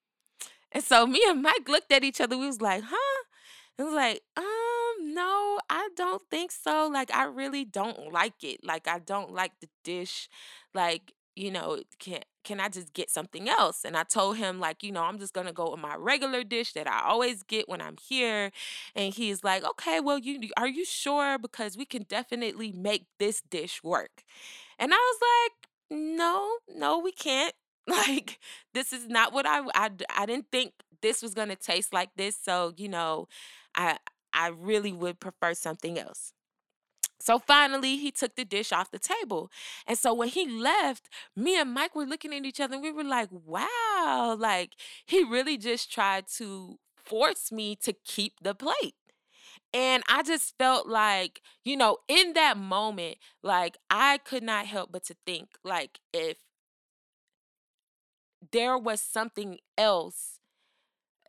And 0.72 0.82
so 0.82 1.06
me 1.06 1.22
and 1.26 1.42
Mike 1.42 1.68
looked 1.68 1.92
at 1.92 2.02
each 2.02 2.20
other. 2.20 2.36
We 2.36 2.46
was 2.46 2.60
like, 2.60 2.82
huh? 2.84 3.24
It 3.78 3.82
was 3.82 3.94
like, 3.94 4.22
um, 4.36 5.14
no, 5.14 5.58
I 5.68 5.88
don't 5.96 6.22
think 6.30 6.52
so. 6.52 6.88
Like, 6.92 7.12
I 7.12 7.24
really 7.24 7.64
don't 7.64 8.12
like 8.12 8.44
it. 8.44 8.64
Like, 8.64 8.86
I 8.86 9.00
don't 9.00 9.32
like 9.32 9.52
the 9.60 9.68
dish. 9.82 10.28
Like, 10.72 11.12
you 11.36 11.50
know, 11.50 11.80
can 11.98 12.20
can 12.44 12.60
I 12.60 12.68
just 12.68 12.92
get 12.92 13.10
something 13.10 13.48
else? 13.48 13.84
And 13.84 13.96
I 13.96 14.02
told 14.04 14.36
him 14.36 14.60
like, 14.60 14.82
you 14.82 14.92
know, 14.92 15.02
I'm 15.02 15.18
just 15.18 15.32
gonna 15.32 15.52
go 15.52 15.70
with 15.70 15.80
my 15.80 15.96
regular 15.96 16.44
dish 16.44 16.72
that 16.74 16.86
I 16.88 17.02
always 17.08 17.42
get 17.42 17.68
when 17.68 17.80
I'm 17.80 17.96
here. 17.96 18.52
And 18.94 19.14
he's 19.14 19.42
like, 19.44 19.64
okay, 19.64 20.00
well, 20.00 20.18
you 20.18 20.50
are 20.56 20.68
you 20.68 20.84
sure? 20.84 21.38
Because 21.38 21.76
we 21.76 21.84
can 21.86 22.04
definitely 22.04 22.72
make 22.72 23.06
this 23.18 23.40
dish 23.42 23.82
work. 23.82 24.24
And 24.78 24.92
I 24.92 24.96
was 24.96 25.18
like, 25.22 25.98
no, 26.00 26.58
no, 26.74 26.98
we 26.98 27.12
can't. 27.12 27.54
Like, 27.86 28.38
this 28.72 28.94
is 28.94 29.08
not 29.08 29.34
what 29.34 29.44
I 29.46 29.60
I, 29.74 29.90
I 30.16 30.24
didn't 30.24 30.50
think 30.50 30.72
this 31.02 31.22
was 31.22 31.34
gonna 31.34 31.54
taste 31.56 31.92
like 31.92 32.08
this. 32.16 32.34
So, 32.42 32.72
you 32.78 32.88
know, 32.88 33.28
I 33.74 33.98
I 34.32 34.48
really 34.48 34.92
would 34.92 35.20
prefer 35.20 35.52
something 35.54 35.98
else. 35.98 36.32
So 37.24 37.38
finally, 37.38 37.96
he 37.96 38.10
took 38.10 38.34
the 38.36 38.44
dish 38.44 38.70
off 38.70 38.90
the 38.90 38.98
table. 38.98 39.50
And 39.86 39.96
so 39.96 40.12
when 40.12 40.28
he 40.28 40.46
left, 40.46 41.08
me 41.34 41.58
and 41.58 41.72
Mike 41.72 41.94
were 41.96 42.04
looking 42.04 42.34
at 42.34 42.44
each 42.44 42.60
other 42.60 42.74
and 42.74 42.82
we 42.82 42.92
were 42.92 43.02
like, 43.02 43.30
wow, 43.32 44.36
like 44.38 44.72
he 45.06 45.24
really 45.24 45.56
just 45.56 45.90
tried 45.90 46.26
to 46.36 46.78
force 47.02 47.50
me 47.50 47.76
to 47.76 47.94
keep 47.94 48.34
the 48.42 48.54
plate. 48.54 48.94
And 49.72 50.02
I 50.08 50.22
just 50.22 50.58
felt 50.58 50.86
like, 50.86 51.40
you 51.64 51.76
know, 51.78 51.98
in 52.08 52.34
that 52.34 52.58
moment, 52.58 53.16
like 53.42 53.78
I 53.90 54.18
could 54.18 54.42
not 54.42 54.66
help 54.66 54.92
but 54.92 55.04
to 55.06 55.16
think, 55.26 55.48
like, 55.64 56.00
if 56.12 56.36
there 58.52 58.78
was 58.78 59.00
something 59.00 59.58
else, 59.76 60.40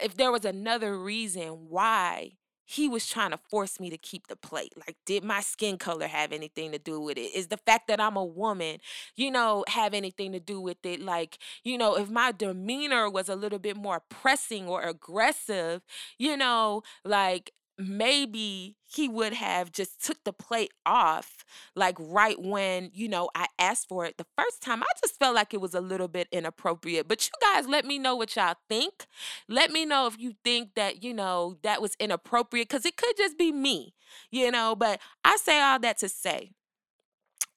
if 0.01 0.15
there 0.15 0.31
was 0.31 0.45
another 0.45 0.97
reason 0.99 1.67
why 1.69 2.33
he 2.65 2.87
was 2.89 3.07
trying 3.07 3.31
to 3.31 3.37
force 3.49 3.79
me 3.79 3.89
to 3.89 3.97
keep 3.97 4.27
the 4.27 4.35
plate. 4.35 4.73
Like, 4.77 4.97
did 5.05 5.23
my 5.23 5.41
skin 5.41 5.77
color 5.77 6.07
have 6.07 6.31
anything 6.31 6.71
to 6.71 6.79
do 6.79 6.99
with 6.99 7.17
it? 7.17 7.35
Is 7.35 7.47
the 7.47 7.57
fact 7.57 7.87
that 7.87 7.99
I'm 8.01 8.15
a 8.17 8.25
woman, 8.25 8.77
you 9.15 9.31
know, 9.31 9.63
have 9.67 9.93
anything 9.93 10.31
to 10.33 10.39
do 10.39 10.59
with 10.59 10.83
it? 10.85 10.99
Like, 11.01 11.37
you 11.63 11.77
know, 11.77 11.95
if 11.97 12.09
my 12.09 12.31
demeanor 12.31 13.09
was 13.09 13.29
a 13.29 13.35
little 13.35 13.59
bit 13.59 13.77
more 13.77 14.01
pressing 14.09 14.67
or 14.67 14.81
aggressive, 14.81 15.81
you 16.17 16.35
know, 16.37 16.83
like 17.03 17.51
maybe 17.77 18.75
he 18.83 19.09
would 19.09 19.33
have 19.33 19.71
just 19.71 20.03
took 20.03 20.23
the 20.23 20.33
plate 20.33 20.71
off 20.85 21.43
like 21.75 21.95
right 21.99 22.41
when 22.41 22.89
you 22.93 23.07
know 23.07 23.29
i 23.35 23.45
asked 23.59 23.87
for 23.89 24.05
it 24.05 24.17
the 24.17 24.25
first 24.37 24.61
time 24.61 24.81
i 24.81 24.85
just 25.01 25.19
felt 25.19 25.35
like 25.35 25.53
it 25.53 25.59
was 25.59 25.73
a 25.73 25.81
little 25.81 26.07
bit 26.07 26.27
inappropriate 26.31 27.07
but 27.07 27.25
you 27.25 27.31
guys 27.41 27.67
let 27.67 27.85
me 27.85 27.99
know 27.99 28.15
what 28.15 28.35
y'all 28.35 28.55
think. 28.69 29.05
Let 29.47 29.71
me 29.71 29.85
know 29.85 30.07
if 30.07 30.19
you 30.19 30.33
think 30.43 30.75
that 30.75 31.03
you 31.03 31.13
know 31.13 31.57
that 31.63 31.81
was 31.81 31.95
inappropriate 31.99 32.69
because 32.69 32.85
it 32.85 32.97
could 32.97 33.15
just 33.17 33.37
be 33.37 33.51
me 33.51 33.93
you 34.31 34.51
know 34.51 34.75
but 34.75 34.99
i 35.23 35.35
say 35.37 35.61
all 35.61 35.79
that 35.79 35.97
to 35.99 36.09
say 36.09 36.51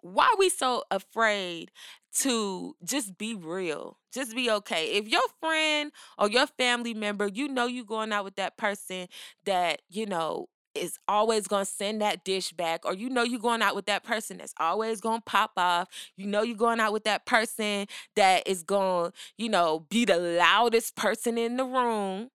why 0.02 0.25
are 0.25 0.38
we 0.38 0.49
so 0.49 0.85
afraid 0.90 1.71
to 2.14 2.75
just 2.85 3.19
be 3.19 3.35
real 3.35 3.99
just 4.12 4.35
be 4.35 4.50
okay? 4.50 4.93
If 4.93 5.07
your 5.09 5.23
friend 5.40 5.93
or 6.17 6.28
your 6.31 6.47
family 6.47 6.95
member 6.95 7.26
you 7.28 7.49
know 7.49 7.67
you 7.67 7.85
going 7.85 8.12
out 8.12 8.25
with 8.25 8.37
that 8.37 8.57
person 8.57 9.09
that 9.45 9.83
you 9.88 10.07
know 10.07 10.49
is 10.75 10.99
always 11.09 11.47
going 11.47 11.64
to 11.64 11.71
send 11.71 12.00
that 12.00 12.25
dish 12.25 12.52
back 12.52 12.85
or 12.85 12.95
you 12.95 13.09
know 13.11 13.23
you're 13.23 13.40
going 13.40 13.62
out 13.62 13.75
with 13.75 13.87
that 13.87 14.05
person 14.05 14.38
that's 14.38 14.55
always 14.59 15.00
going 15.00 15.19
to 15.19 15.25
pop 15.25 15.52
off 15.57 15.88
you 16.17 16.26
know 16.26 16.43
you're 16.43 16.57
going 16.57 16.81
out 16.81 16.93
with 16.93 17.05
that 17.05 17.26
person 17.26 17.87
that 18.17 18.47
is 18.47 18.62
going 18.62 19.11
to 19.11 19.17
you 19.37 19.49
know 19.49 19.87
be 19.90 20.05
the 20.05 20.17
loudest 20.19 20.95
person 20.97 21.37
in 21.37 21.57
the 21.57 21.64
room 21.64 22.31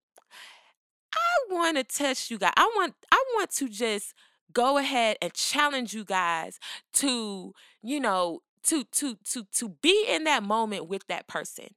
i 1.14 1.54
want 1.54 1.78
to 1.78 1.84
test 1.84 2.30
you 2.30 2.38
guys 2.38 2.54
i 2.58 2.70
want 2.76 2.94
i 3.12 3.24
want 3.36 3.50
to 3.52 3.70
just 3.70 4.14
go 4.52 4.78
ahead 4.78 5.18
and 5.22 5.34
challenge 5.34 5.94
you 5.94 6.04
guys 6.04 6.60
to 6.94 7.54
you 7.82 8.00
know 8.00 8.42
to 8.64 8.84
to 8.86 9.18
to 9.24 9.46
to 9.54 9.70
be 9.82 10.06
in 10.10 10.24
that 10.26 10.44
moment 10.44 10.88
with 10.88 11.08
that 11.08 11.28
person. 11.28 11.76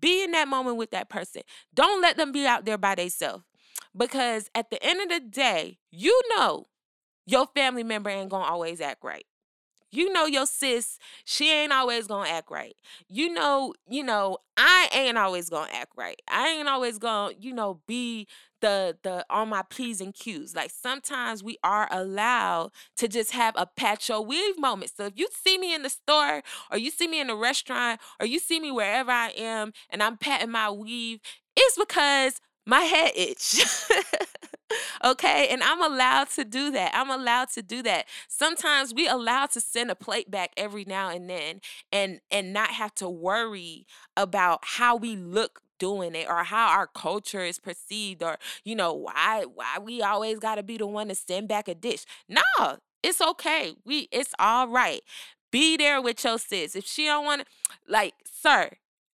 Be 0.00 0.22
in 0.22 0.30
that 0.30 0.46
moment 0.46 0.76
with 0.76 0.92
that 0.92 1.08
person. 1.08 1.42
Don't 1.74 2.00
let 2.00 2.16
them 2.16 2.30
be 2.30 2.46
out 2.46 2.64
there 2.64 2.78
by 2.78 2.94
themselves 2.94 3.42
because 3.96 4.48
at 4.54 4.70
the 4.70 4.82
end 4.82 5.00
of 5.00 5.08
the 5.08 5.28
day 5.28 5.78
you 5.90 6.20
know 6.36 6.66
your 7.26 7.46
family 7.54 7.82
member 7.82 8.10
ain't 8.10 8.30
gonna 8.30 8.44
always 8.44 8.80
act 8.80 9.02
right 9.02 9.26
you 9.90 10.12
know 10.12 10.26
your 10.26 10.46
sis, 10.46 10.98
she 11.24 11.52
ain't 11.52 11.72
always 11.72 12.06
gonna 12.06 12.28
act 12.28 12.50
right. 12.50 12.76
You 13.08 13.32
know, 13.32 13.74
you 13.88 14.02
know, 14.04 14.38
I 14.56 14.88
ain't 14.92 15.18
always 15.18 15.48
gonna 15.48 15.70
act 15.72 15.92
right. 15.96 16.20
I 16.28 16.48
ain't 16.48 16.68
always 16.68 16.98
gonna, 16.98 17.34
you 17.38 17.52
know, 17.52 17.80
be 17.86 18.26
the 18.60 18.96
the 19.02 19.24
on 19.30 19.48
my 19.48 19.62
P's 19.70 20.00
and 20.00 20.14
Q's. 20.14 20.54
Like 20.54 20.70
sometimes 20.70 21.42
we 21.42 21.58
are 21.62 21.88
allowed 21.90 22.70
to 22.96 23.08
just 23.08 23.32
have 23.32 23.54
a 23.56 23.66
patch 23.66 24.08
your 24.08 24.20
weave 24.24 24.58
moment. 24.58 24.92
So 24.96 25.06
if 25.06 25.12
you 25.16 25.28
see 25.32 25.58
me 25.58 25.74
in 25.74 25.82
the 25.82 25.90
store 25.90 26.42
or 26.70 26.78
you 26.78 26.90
see 26.90 27.08
me 27.08 27.20
in 27.20 27.28
the 27.28 27.36
restaurant 27.36 28.00
or 28.20 28.26
you 28.26 28.38
see 28.38 28.60
me 28.60 28.70
wherever 28.70 29.10
I 29.10 29.28
am 29.36 29.72
and 29.90 30.02
I'm 30.02 30.16
patting 30.16 30.50
my 30.50 30.70
weave, 30.70 31.20
it's 31.56 31.78
because 31.78 32.40
my 32.66 32.80
head 32.80 33.12
itch. 33.16 33.64
okay 35.04 35.48
and 35.50 35.62
i'm 35.62 35.82
allowed 35.82 36.28
to 36.28 36.44
do 36.44 36.70
that 36.70 36.90
i'm 36.94 37.10
allowed 37.10 37.48
to 37.50 37.62
do 37.62 37.82
that. 37.82 38.06
Sometimes 38.28 38.94
we 38.94 39.06
allowed 39.06 39.50
to 39.52 39.60
send 39.60 39.90
a 39.90 39.94
plate 39.94 40.30
back 40.30 40.52
every 40.56 40.84
now 40.84 41.10
and 41.10 41.28
then 41.28 41.60
and 41.92 42.20
and 42.30 42.52
not 42.52 42.70
have 42.70 42.94
to 42.96 43.08
worry 43.08 43.86
about 44.16 44.60
how 44.62 44.96
we 44.96 45.16
look 45.16 45.60
doing 45.78 46.14
it 46.14 46.26
or 46.28 46.42
how 46.44 46.68
our 46.68 46.86
culture 46.88 47.44
is 47.44 47.60
perceived 47.60 48.22
or 48.22 48.38
you 48.64 48.74
know 48.74 48.92
why 48.92 49.44
why 49.54 49.78
we 49.80 50.02
always 50.02 50.38
got 50.38 50.56
to 50.56 50.62
be 50.62 50.76
the 50.76 50.86
one 50.86 51.08
to 51.08 51.14
send 51.14 51.48
back 51.48 51.68
a 51.68 51.74
dish. 51.74 52.04
No 52.28 52.42
it's 53.02 53.20
okay 53.20 53.74
we 53.84 54.08
it's 54.10 54.34
all 54.38 54.68
right. 54.68 55.02
Be 55.50 55.76
there 55.76 56.02
with 56.02 56.22
your 56.24 56.38
sis 56.38 56.74
if 56.74 56.86
she 56.86 57.04
don't 57.04 57.24
want 57.24 57.42
to 57.42 57.46
like 57.88 58.14
sir 58.24 58.70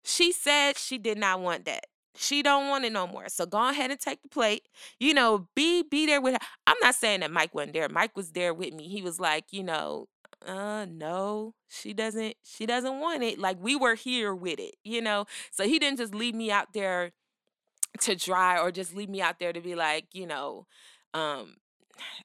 she 0.03 0.31
said 0.31 0.77
she 0.77 0.97
did 0.97 1.17
not 1.17 1.39
want 1.39 1.65
that 1.65 1.85
she 2.19 2.43
don't 2.43 2.67
want 2.67 2.83
it 2.83 2.91
no 2.91 3.07
more. 3.07 3.29
So 3.29 3.45
go 3.45 3.69
ahead 3.69 3.91
and 3.91 3.99
take 3.99 4.21
the 4.21 4.29
plate. 4.29 4.67
You 4.99 5.13
know, 5.13 5.47
be 5.55 5.83
be 5.83 6.05
there 6.05 6.21
with 6.21 6.33
her. 6.33 6.39
I'm 6.67 6.75
not 6.81 6.95
saying 6.95 7.21
that 7.21 7.31
Mike 7.31 7.55
wasn't 7.55 7.73
there. 7.73 7.87
Mike 7.89 8.15
was 8.17 8.31
there 8.31 8.53
with 8.53 8.73
me. 8.73 8.89
He 8.89 9.01
was 9.01 9.19
like, 9.19 9.45
you 9.51 9.63
know, 9.63 10.07
uh 10.45 10.85
no, 10.89 11.53
she 11.69 11.93
doesn't 11.93 12.35
she 12.43 12.65
doesn't 12.65 12.99
want 12.99 13.23
it. 13.23 13.39
Like 13.39 13.57
we 13.61 13.75
were 13.75 13.95
here 13.95 14.35
with 14.35 14.59
it, 14.59 14.75
you 14.83 15.01
know. 15.01 15.25
So 15.51 15.63
he 15.63 15.79
didn't 15.79 15.97
just 15.99 16.13
leave 16.13 16.35
me 16.35 16.51
out 16.51 16.73
there 16.73 17.11
to 18.01 18.15
dry 18.15 18.59
or 18.59 18.71
just 18.71 18.95
leave 18.95 19.09
me 19.09 19.21
out 19.21 19.39
there 19.39 19.53
to 19.53 19.61
be 19.61 19.75
like, 19.75 20.07
you 20.13 20.27
know, 20.27 20.67
um 21.13 21.55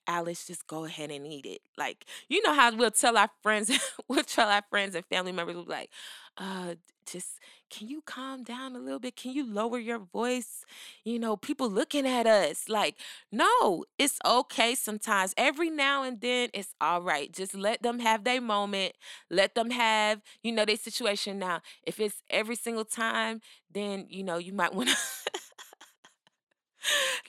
Alice, 0.07 0.47
just 0.47 0.67
go 0.67 0.85
ahead 0.85 1.11
and 1.11 1.27
eat 1.27 1.47
it. 1.47 1.61
Like, 1.77 2.05
you 2.29 2.43
know 2.43 2.55
how 2.55 2.75
we'll 2.75 2.91
tell 2.91 3.17
our 3.17 3.31
friends, 3.43 3.71
we'll 4.09 4.23
tell 4.25 4.49
our 4.49 4.63
friends 4.71 4.95
and 4.95 5.05
family 5.07 5.33
members, 5.33 5.57
we'll 5.57 5.65
like, 5.65 5.91
uh, 6.37 6.75
just 7.11 7.39
can 7.71 7.89
you 7.89 8.03
calm 8.03 8.45
down 8.45 8.77
a 8.77 8.79
little 8.79 8.99
bit? 8.99 9.17
Can 9.17 9.33
you 9.33 9.45
lower 9.47 9.79
your 9.79 9.99
voice? 9.99 10.65
You 11.05 11.19
know, 11.19 11.37
people 11.37 11.69
looking 11.69 12.07
at 12.07 12.27
us. 12.27 12.69
Like, 12.69 12.97
no, 13.33 13.85
it's 13.99 14.19
okay 14.25 14.75
sometimes. 14.75 15.35
Every 15.37 15.71
now 15.71 16.03
and 16.03 16.21
then, 16.21 16.51
it's 16.55 16.75
all 16.81 17.03
right. 17.03 17.33
Just 17.33 17.55
let 17.55 17.83
them 17.83 17.99
have 17.99 18.25
their 18.25 18.41
moment. 18.41 18.95
Let 19.31 19.55
them 19.55 19.71
have, 19.71 20.21
you 20.43 20.53
know, 20.53 20.65
their 20.65 20.77
situation. 20.77 21.39
Now, 21.39 21.61
if 21.83 21.99
it's 22.01 22.23
every 22.31 22.57
single 22.57 22.85
time, 22.85 23.41
then, 23.73 24.07
you 24.09 24.23
know, 24.23 24.39
you 24.39 24.53
might 24.53 24.75
want 24.75 24.91
to. 24.91 24.97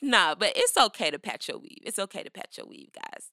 nah, 0.01 0.35
but 0.35 0.53
it's 0.55 0.77
okay 0.77 1.12
to 1.12 1.19
patch 1.19 1.47
your 1.47 1.57
weave. 1.57 1.79
It's 1.83 2.00
okay 2.00 2.24
to 2.24 2.31
patch 2.31 2.57
your 2.57 2.67
weave, 2.67 2.89
guys. 2.93 3.31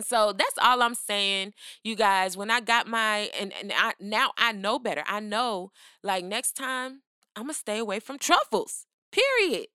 So 0.00 0.32
that's 0.32 0.58
all 0.60 0.82
I'm 0.82 0.94
saying, 0.94 1.52
you 1.84 1.96
guys. 1.96 2.36
When 2.36 2.50
I 2.50 2.60
got 2.60 2.86
my 2.86 3.30
and, 3.38 3.52
and 3.60 3.72
I 3.76 3.92
now 4.00 4.32
I 4.36 4.52
know 4.52 4.78
better. 4.78 5.04
I 5.06 5.20
know 5.20 5.70
like 6.02 6.24
next 6.24 6.52
time 6.56 7.02
I'm 7.36 7.44
gonna 7.44 7.54
stay 7.54 7.78
away 7.78 8.00
from 8.00 8.18
truffles. 8.18 8.86
Period. 9.10 9.66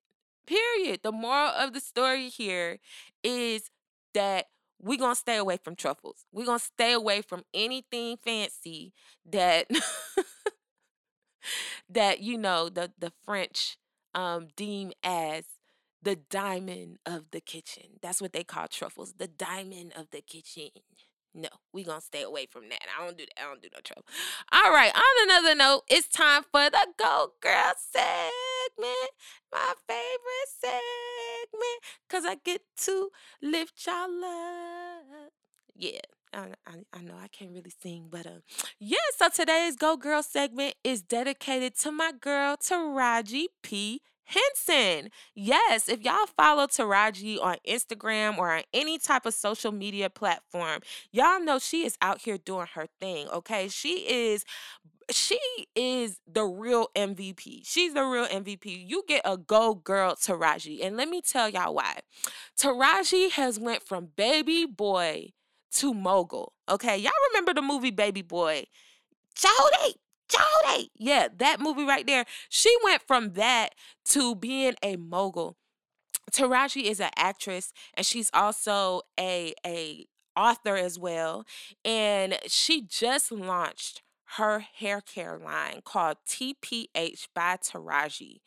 Period. 0.46 1.02
The 1.04 1.12
moral 1.12 1.50
of 1.50 1.74
the 1.74 1.80
story 1.80 2.30
here 2.30 2.80
is 3.24 3.70
that 4.14 4.48
we're 4.82 4.98
gonna 4.98 5.16
stay 5.16 5.38
away 5.38 5.58
from 5.58 5.76
truffles. 5.76 6.26
We're 6.32 6.46
gonna 6.46 6.60
stay 6.60 6.94
away 6.94 7.22
from 7.22 7.44
anything 7.54 8.18
fancy 8.18 8.94
that 9.26 9.68
that 11.90 12.22
you 12.22 12.38
know 12.38 12.70
the 12.70 12.92
the 12.98 13.12
French 13.24 13.78
um 14.16 14.48
deem 14.56 14.94
as 15.04 15.46
the 16.02 16.16
diamond 16.16 16.98
of 17.06 17.32
the 17.32 17.42
kitchen. 17.42 18.00
That's 18.02 18.22
what 18.22 18.34
they 18.34 18.44
call 18.44 18.68
truffles, 18.68 19.14
the 19.18 19.28
diamond 19.28 19.94
of 19.96 20.10
the 20.12 20.22
kitchen. 20.22 20.70
No, 21.34 21.50
we 21.72 21.84
gonna 21.84 22.02
stay 22.02 22.24
away 22.24 22.48
from 22.50 22.70
that. 22.70 22.80
I 22.98 23.06
don't 23.06 23.18
do 23.18 23.26
that. 23.26 23.44
I 23.44 23.48
don't 23.48 23.62
do 23.62 23.70
no 23.74 23.80
trouble. 23.84 24.06
All 24.52 24.72
right. 24.72 24.92
On 24.96 25.30
another 25.30 25.54
note, 25.54 25.84
it's 25.88 26.08
time 26.08 26.44
for 26.52 26.70
the 26.70 26.88
Go 26.98 27.34
Girl 27.42 27.74
segment, 27.78 29.12
my 29.52 29.74
favorite 29.88 30.50
segment, 30.50 31.82
cause 32.10 32.26
I 32.26 32.38
get 32.44 32.62
to 32.86 33.10
lift 33.42 33.86
y'all 33.86 34.24
up. 34.26 35.32
Yeah. 35.76 36.00
I, 36.34 36.54
I, 36.66 36.74
I 36.92 37.02
know 37.02 37.16
I 37.16 37.28
can't 37.28 37.52
really 37.52 37.72
sing, 37.82 38.08
but 38.10 38.26
uh, 38.26 38.40
yeah. 38.80 38.98
So 39.16 39.30
today's 39.30 39.76
Go 39.76 39.96
Girl 39.96 40.24
segment 40.24 40.76
is 40.84 41.02
dedicated 41.02 41.78
to 41.80 41.92
my 41.92 42.12
girl 42.12 42.58
Taraji 42.58 43.46
P. 43.64 44.02
Henson. 44.28 45.10
Yes, 45.34 45.90
if 45.90 46.02
y'all 46.04 46.28
follow 46.36 46.68
Taraji 46.68 47.42
on 47.42 47.58
Instagram 47.68 48.38
or 48.38 48.52
on 48.52 48.64
any 48.74 48.98
type 48.98 49.26
of 49.26 49.34
social 49.34 49.72
media 49.72 50.10
platform, 50.10 50.82
y'all 51.12 51.42
know 51.42 51.60
she 51.60 51.86
is 51.86 51.98
out 52.02 52.22
here 52.22 52.38
doing 52.38 52.68
her 52.76 52.88
thing, 53.00 53.28
okay? 53.30 53.68
She 53.68 54.06
is 54.08 54.46
she 55.10 55.40
is 55.74 56.20
the 56.28 56.44
real 56.44 56.90
MVP. 56.96 57.62
She's 57.64 57.94
the 57.94 58.04
real 58.04 58.26
MVP. 58.26 58.90
You 58.90 59.04
get 59.08 59.22
a 59.24 59.38
go 59.38 59.74
girl 59.74 60.16
Taraji. 60.16 60.86
And 60.86 60.98
let 60.98 61.08
me 61.08 61.22
tell 61.22 61.48
y'all 61.48 61.74
why. 61.74 62.00
Taraji 62.60 63.32
has 63.32 63.58
went 63.58 63.84
from 63.84 64.10
baby 64.18 64.66
boy 64.66 65.30
to 65.72 65.94
mogul. 65.94 66.54
Okay? 66.70 66.98
Y'all 66.98 67.12
remember 67.32 67.54
the 67.54 67.62
movie 67.62 67.92
Baby 67.92 68.22
Boy? 68.22 68.66
Jody, 69.36 69.96
Jody. 70.30 70.92
Yeah, 70.96 71.28
that 71.38 71.60
movie 71.60 71.84
right 71.84 72.06
there. 72.06 72.26
She 72.50 72.76
went 72.84 73.02
from 73.02 73.34
that 73.34 73.70
to 74.06 74.36
being 74.36 74.76
a 74.84 74.96
mogul. 74.98 75.58
Taraji 76.32 76.84
is 76.84 77.00
an 77.00 77.12
actress 77.16 77.72
and 77.94 78.06
she's 78.06 78.30
also 78.34 79.02
a 79.20 79.54
a 79.66 80.06
author 80.36 80.76
as 80.76 81.00
well, 81.00 81.46
and 81.84 82.38
she 82.48 82.82
just 82.82 83.32
launched 83.32 84.04
her 84.36 84.60
hair 84.60 85.02
care 85.02 85.38
line 85.38 85.82
called 85.86 86.18
TPH 86.28 87.28
by 87.34 87.58
Taraji. 87.58 88.40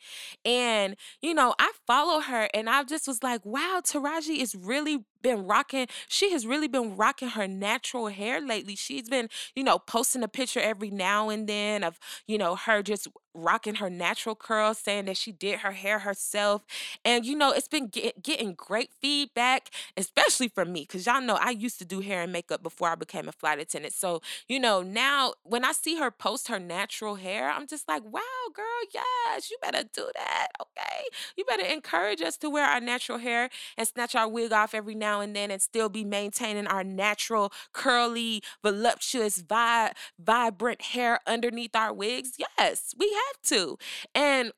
And, 0.45 0.95
you 1.21 1.33
know, 1.33 1.55
I 1.59 1.71
follow 1.87 2.21
her 2.21 2.49
and 2.53 2.69
I 2.69 2.83
just 2.83 3.07
was 3.07 3.23
like, 3.23 3.43
wow, 3.45 3.81
Taraji 3.83 4.37
is 4.37 4.53
really 4.55 5.05
been 5.21 5.45
rocking 5.45 5.87
she 6.07 6.31
has 6.31 6.45
really 6.45 6.67
been 6.67 6.95
rocking 6.95 7.29
her 7.29 7.47
natural 7.47 8.07
hair 8.07 8.41
lately. 8.41 8.75
She's 8.75 9.09
been 9.09 9.29
you 9.55 9.63
know 9.63 9.79
posting 9.79 10.23
a 10.23 10.27
picture 10.27 10.59
every 10.59 10.89
now 10.89 11.29
and 11.29 11.47
then 11.47 11.83
of 11.83 11.99
you 12.27 12.37
know 12.37 12.55
her 12.55 12.81
just 12.83 13.07
rocking 13.33 13.75
her 13.75 13.89
natural 13.89 14.35
curls 14.35 14.77
saying 14.77 15.05
that 15.05 15.15
she 15.15 15.31
did 15.31 15.59
her 15.59 15.71
hair 15.71 15.99
herself. 15.99 16.63
And 17.05 17.25
you 17.25 17.35
know 17.35 17.51
it's 17.51 17.67
been 17.67 17.87
get, 17.87 18.21
getting 18.23 18.53
great 18.53 18.91
feedback 19.01 19.69
especially 19.97 20.47
from 20.47 20.73
me 20.73 20.81
because 20.81 21.05
y'all 21.05 21.21
know 21.21 21.37
i 21.41 21.49
used 21.51 21.79
to 21.79 21.85
do 21.85 22.01
hair 22.01 22.21
and 22.21 22.31
makeup 22.31 22.61
before 22.63 22.89
i 22.89 22.95
became 22.95 23.27
a 23.27 23.31
flight 23.31 23.59
attendant. 23.59 23.93
So 23.93 24.21
you 24.47 24.59
know 24.59 24.81
now 24.81 25.33
when 25.43 25.63
i 25.65 25.71
see 25.71 25.97
her 25.97 26.11
post 26.11 26.47
her 26.47 26.59
natural 26.59 27.15
hair 27.15 27.49
i'm 27.49 27.67
just 27.67 27.87
like 27.87 28.03
wow 28.03 28.21
girl 28.53 28.65
yes 28.93 29.49
you 29.49 29.57
better 29.61 29.83
do 29.93 30.09
that 30.15 30.47
okay? 30.61 31.05
You 31.37 31.45
better 31.45 31.65
encourage 31.65 32.21
us 32.21 32.37
to 32.37 32.49
wear 32.49 32.65
our 32.65 32.79
natural 32.79 33.17
hair 33.17 33.49
and 33.77 33.87
snatch 33.87 34.15
our 34.15 34.27
wig 34.27 34.51
off 34.51 34.73
every 34.73 34.95
now 34.95 35.10
now 35.11 35.21
and 35.21 35.35
then 35.35 35.51
and 35.51 35.61
still 35.61 35.89
be 35.89 36.03
maintaining 36.03 36.67
our 36.67 36.83
natural, 36.83 37.51
curly, 37.73 38.41
voluptuous, 38.63 39.37
vi- 39.41 39.91
vibrant 40.19 40.81
hair 40.81 41.19
underneath 41.27 41.75
our 41.75 41.93
wigs? 41.93 42.31
Yes, 42.37 42.93
we 42.97 43.07
have 43.11 43.41
to. 43.49 43.77
And 44.15 44.51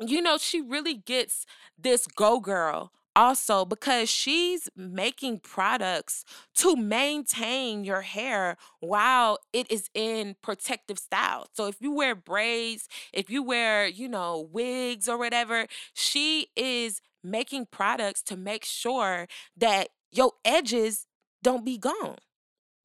you 0.00 0.22
know, 0.22 0.38
she 0.38 0.60
really 0.60 0.94
gets 0.94 1.44
this 1.76 2.06
go 2.06 2.40
girl 2.40 2.92
also 3.16 3.64
because 3.64 4.08
she's 4.08 4.68
making 4.76 5.40
products 5.40 6.24
to 6.54 6.76
maintain 6.76 7.82
your 7.82 8.02
hair 8.02 8.56
while 8.78 9.38
it 9.52 9.68
is 9.70 9.90
in 9.92 10.36
protective 10.40 10.98
style. 11.00 11.48
So 11.52 11.66
if 11.66 11.80
you 11.80 11.92
wear 11.92 12.14
braids, 12.14 12.88
if 13.12 13.28
you 13.28 13.42
wear, 13.42 13.88
you 13.88 14.08
know, 14.08 14.48
wigs 14.52 15.08
or 15.08 15.18
whatever, 15.18 15.66
she 15.92 16.46
is 16.54 17.00
making 17.22 17.66
products 17.70 18.22
to 18.24 18.36
make 18.36 18.64
sure 18.64 19.26
that 19.56 19.88
your 20.10 20.32
edges 20.44 21.06
don't 21.42 21.64
be 21.64 21.78
gone. 21.78 22.16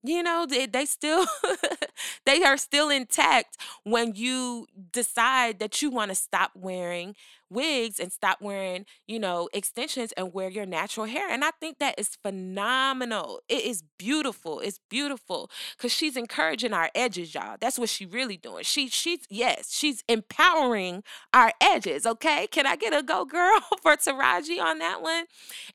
You 0.03 0.21
know 0.23 0.45
they, 0.47 0.65
they 0.65 0.85
still 0.85 1.25
they 2.25 2.44
are 2.44 2.58
still 2.58 2.89
intact 2.89 3.58
when 3.84 4.13
you 4.15 4.68
decide 4.92 5.60
that 5.60 5.82
you 5.82 5.89
want 5.89 6.10
to 6.10 6.15
stop 6.15 6.51
wearing 6.56 7.15
wigs 7.50 8.00
and 8.00 8.12
stop 8.12 8.42
wearing 8.42 8.86
you 9.08 9.20
know 9.20 9.48
extensions 9.53 10.12
and 10.13 10.34
wear 10.34 10.50
your 10.50 10.65
natural 10.65 11.06
hair 11.06 11.30
and 11.30 11.44
i 11.46 11.51
think 11.60 11.77
that 11.80 11.94
is 12.00 12.18
phenomenal. 12.24 13.42
It 13.48 13.63
is 13.63 13.84
beautiful 13.98 14.60
it's 14.60 14.80
beautiful 14.89 15.50
because 15.77 15.92
she's 15.92 16.18
encouraging 16.18 16.74
our 16.74 16.89
edges 16.96 17.34
y'all. 17.34 17.58
That's 17.60 17.77
what 17.77 17.89
she 17.89 18.06
really 18.06 18.38
doing. 18.38 18.63
She 18.63 18.88
she's 18.88 19.20
yes 19.30 19.72
she's 19.74 20.03
empowering 20.10 21.03
our 21.34 21.51
edges 21.62 22.06
okay? 22.06 22.48
Can 22.48 22.65
i 22.65 22.75
get 22.75 22.94
a 22.94 23.03
go 23.03 23.25
girl 23.25 23.60
for 23.82 23.96
taraji 23.96 24.60
on 24.62 24.80
that 24.80 25.01
one? 25.01 25.25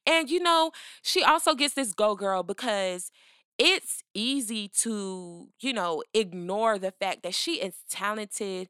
And 0.07 0.31
you 0.31 0.41
know 0.41 0.73
she 1.03 1.23
also 1.23 1.55
gets 1.55 1.75
this 1.75 1.93
go 1.93 2.15
girl 2.15 2.43
because 2.43 3.11
it's 3.59 4.03
easy 4.15 4.69
to, 4.69 5.49
you 5.61 5.73
know, 5.73 6.03
ignore 6.15 6.79
the 6.79 6.93
fact 6.93 7.23
that 7.25 7.35
she 7.35 7.55
is 7.55 7.75
talented. 7.91 8.69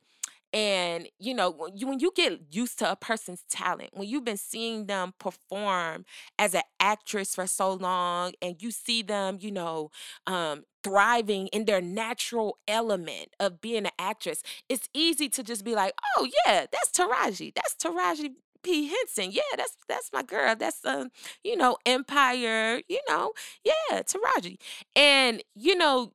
And, 0.50 1.08
you 1.18 1.34
know, 1.34 1.50
when 1.50 1.76
you, 1.76 1.86
when 1.86 2.00
you 2.00 2.10
get 2.16 2.40
used 2.50 2.78
to 2.78 2.90
a 2.90 2.96
person's 2.96 3.44
talent, 3.50 3.90
when 3.92 4.08
you've 4.08 4.24
been 4.24 4.38
seeing 4.38 4.86
them 4.86 5.12
perform 5.18 6.06
as 6.38 6.54
an 6.54 6.62
actress 6.80 7.34
for 7.34 7.46
so 7.46 7.74
long 7.74 8.32
and 8.40 8.56
you 8.62 8.70
see 8.70 9.02
them, 9.02 9.36
you 9.42 9.52
know, 9.52 9.90
um, 10.26 10.64
thriving 10.82 11.48
in 11.48 11.66
their 11.66 11.82
natural 11.82 12.56
element 12.66 13.34
of 13.38 13.60
being 13.60 13.84
an 13.84 13.92
actress, 13.98 14.42
it's 14.70 14.88
easy 14.94 15.28
to 15.28 15.42
just 15.42 15.66
be 15.66 15.74
like, 15.74 15.92
oh, 16.16 16.26
yeah, 16.46 16.64
that's 16.72 16.90
Taraji. 16.92 17.52
That's 17.54 17.74
Taraji 17.74 18.30
P. 18.62 18.88
Henson. 18.88 19.30
Yeah, 19.32 19.42
that's 19.56 19.76
that's 19.88 20.10
my 20.12 20.22
girl. 20.22 20.54
That's 20.56 20.84
um, 20.84 21.10
you 21.44 21.56
know, 21.56 21.76
Empire, 21.86 22.82
you 22.88 23.00
know, 23.08 23.32
yeah, 23.64 24.02
Taraji. 24.02 24.58
And, 24.96 25.42
you 25.54 25.76
know, 25.76 26.12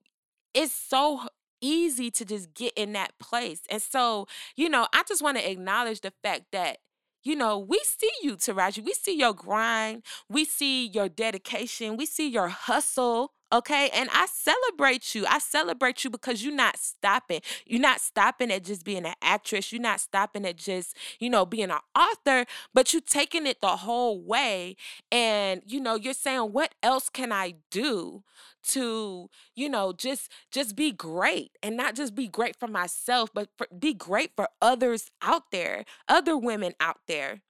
it's 0.53 0.73
so 0.73 1.21
easy 1.61 2.11
to 2.11 2.25
just 2.25 2.53
get 2.53 2.73
in 2.75 2.93
that 2.93 3.17
place. 3.19 3.61
And 3.69 3.81
so, 3.81 4.27
you 4.55 4.69
know, 4.69 4.87
I 4.93 5.03
just 5.07 5.21
want 5.23 5.37
to 5.37 5.49
acknowledge 5.49 6.01
the 6.01 6.11
fact 6.23 6.45
that 6.51 6.77
you 7.23 7.35
know, 7.37 7.57
we 7.57 7.79
see 7.85 8.09
you, 8.21 8.35
Taraji. 8.35 8.83
We 8.83 8.91
see 8.93 9.17
your 9.17 9.33
grind. 9.33 10.03
We 10.27 10.43
see 10.43 10.87
your 10.87 11.07
dedication. 11.07 11.95
We 11.95 12.05
see 12.05 12.27
your 12.27 12.49
hustle. 12.49 13.31
Okay. 13.53 13.89
And 13.93 14.09
I 14.11 14.25
celebrate 14.25 15.13
you. 15.13 15.25
I 15.27 15.37
celebrate 15.37 16.03
you 16.03 16.09
because 16.09 16.43
you're 16.43 16.55
not 16.55 16.77
stopping. 16.77 17.41
You're 17.67 17.79
not 17.79 18.01
stopping 18.01 18.51
at 18.51 18.63
just 18.63 18.83
being 18.83 19.05
an 19.05 19.13
actress. 19.21 19.71
You're 19.71 19.81
not 19.81 19.99
stopping 19.99 20.43
at 20.45 20.57
just, 20.57 20.97
you 21.19 21.29
know, 21.29 21.45
being 21.45 21.69
an 21.69 21.79
author, 21.95 22.45
but 22.73 22.93
you're 22.93 23.01
taking 23.01 23.45
it 23.45 23.61
the 23.61 23.77
whole 23.77 24.19
way. 24.19 24.75
And, 25.11 25.61
you 25.67 25.79
know, 25.79 25.95
you're 25.95 26.15
saying, 26.15 26.51
what 26.51 26.73
else 26.81 27.09
can 27.09 27.31
I 27.31 27.55
do 27.69 28.23
to 28.65 29.29
you 29.55 29.67
know 29.67 29.91
just 29.91 30.31
just 30.49 30.77
be 30.77 30.89
great 30.89 31.51
and 31.61 31.75
not 31.75 31.95
just 31.95 32.15
be 32.15 32.29
great 32.29 32.55
for 32.57 32.67
myself 32.67 33.29
but 33.33 33.49
for, 33.57 33.67
be 33.77 33.93
great 33.93 34.31
for 34.37 34.47
others 34.61 35.11
out 35.21 35.51
there 35.51 35.83
other 36.07 36.37
women 36.37 36.73
out 36.79 36.99
there 37.05 37.41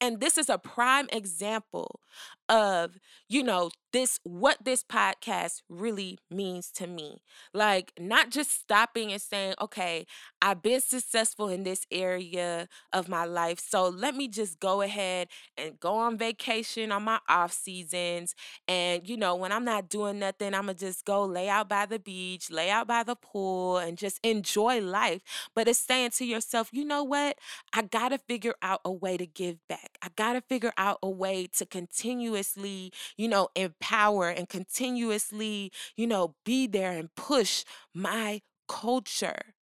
and 0.00 0.20
this 0.20 0.36
is 0.36 0.48
a 0.48 0.58
prime 0.58 1.08
example 1.12 2.00
of, 2.48 2.98
you 3.28 3.42
know, 3.42 3.70
this 3.92 4.18
what 4.24 4.58
this 4.64 4.82
podcast 4.82 5.62
really 5.68 6.18
means 6.30 6.70
to 6.72 6.86
me. 6.86 7.22
Like 7.52 7.92
not 7.98 8.30
just 8.30 8.50
stopping 8.52 9.12
and 9.12 9.22
saying, 9.22 9.54
"Okay, 9.60 10.06
I've 10.42 10.62
been 10.62 10.80
successful 10.80 11.48
in 11.48 11.62
this 11.62 11.86
area 11.92 12.68
of 12.92 13.08
my 13.08 13.24
life, 13.24 13.60
so 13.60 13.88
let 13.88 14.14
me 14.16 14.28
just 14.28 14.58
go 14.60 14.82
ahead 14.82 15.28
and 15.56 15.78
go 15.78 15.94
on 15.94 16.18
vacation 16.18 16.90
on 16.92 17.04
my 17.04 17.20
off 17.28 17.52
seasons 17.52 18.34
and, 18.68 19.08
you 19.08 19.16
know, 19.16 19.34
when 19.36 19.52
I'm 19.52 19.64
not 19.64 19.88
doing 19.88 20.18
nothing, 20.18 20.54
I'm 20.54 20.66
to 20.66 20.74
just 20.74 21.04
go 21.04 21.24
lay 21.24 21.48
out 21.48 21.68
by 21.68 21.86
the 21.86 21.98
beach, 21.98 22.50
lay 22.50 22.70
out 22.70 22.86
by 22.88 23.02
the 23.04 23.16
pool 23.16 23.78
and 23.78 23.96
just 23.96 24.18
enjoy 24.24 24.80
life." 24.80 25.22
But 25.54 25.68
it's 25.68 25.78
saying 25.78 26.10
to 26.12 26.24
yourself, 26.24 26.68
"You 26.72 26.84
know 26.84 27.04
what? 27.04 27.38
I 27.72 27.82
got 27.82 28.10
to 28.10 28.18
figure 28.18 28.54
out 28.62 28.80
a 28.84 28.92
way 28.92 29.16
to 29.16 29.26
give 29.26 29.58
back. 29.68 29.98
I 30.02 30.08
got 30.16 30.34
to 30.34 30.40
figure 30.40 30.72
out 30.76 30.98
a 31.02 31.10
way 31.10 31.46
to 31.54 31.66
continuously, 32.34 32.92
you 33.16 33.28
know, 33.28 33.48
empower 33.54 34.28
and 34.28 34.48
continuously, 34.48 35.70
you 35.96 36.06
know, 36.06 36.34
be 36.44 36.66
there 36.66 36.92
and 36.92 37.14
push 37.14 37.64
my 37.94 38.40
culture. 38.68 39.54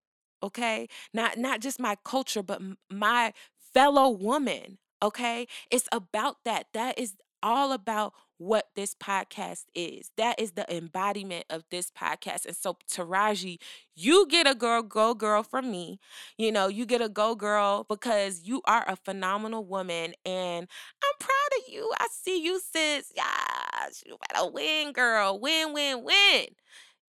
Okay? 0.42 0.88
Not 1.12 1.38
not 1.38 1.60
just 1.60 1.78
my 1.78 1.96
culture, 2.04 2.42
but 2.42 2.60
my 2.90 3.32
fellow 3.74 4.10
woman. 4.10 4.78
Okay? 5.02 5.46
It's 5.70 5.88
about 5.92 6.36
that. 6.44 6.66
That 6.72 6.98
is 6.98 7.14
all 7.42 7.72
about 7.72 8.14
what 8.38 8.68
this 8.74 8.94
podcast 8.94 9.64
is. 9.74 10.10
That 10.16 10.40
is 10.40 10.52
the 10.52 10.66
embodiment 10.74 11.44
of 11.50 11.64
this 11.70 11.90
podcast. 11.90 12.46
And 12.46 12.56
so, 12.56 12.76
Taraji, 12.90 13.58
you 13.94 14.26
get 14.28 14.48
a 14.48 14.54
girl, 14.54 14.82
go 14.82 15.14
girl 15.14 15.42
from 15.42 15.70
me. 15.70 16.00
You 16.36 16.50
know, 16.52 16.68
you 16.68 16.86
get 16.86 17.00
a 17.00 17.08
go 17.08 17.34
girl 17.34 17.84
because 17.88 18.42
you 18.44 18.62
are 18.66 18.84
a 18.88 18.96
phenomenal 18.96 19.64
woman. 19.64 20.14
And 20.24 20.68
I'm 21.04 21.18
proud 21.20 21.58
of 21.60 21.72
you. 21.72 21.90
I 21.98 22.06
see 22.10 22.42
you, 22.42 22.60
sis. 22.60 23.12
Yes, 23.14 24.02
you 24.06 24.16
better 24.32 24.50
win, 24.50 24.92
girl. 24.92 25.38
Win, 25.40 25.72
win, 25.72 26.04
win. 26.04 26.46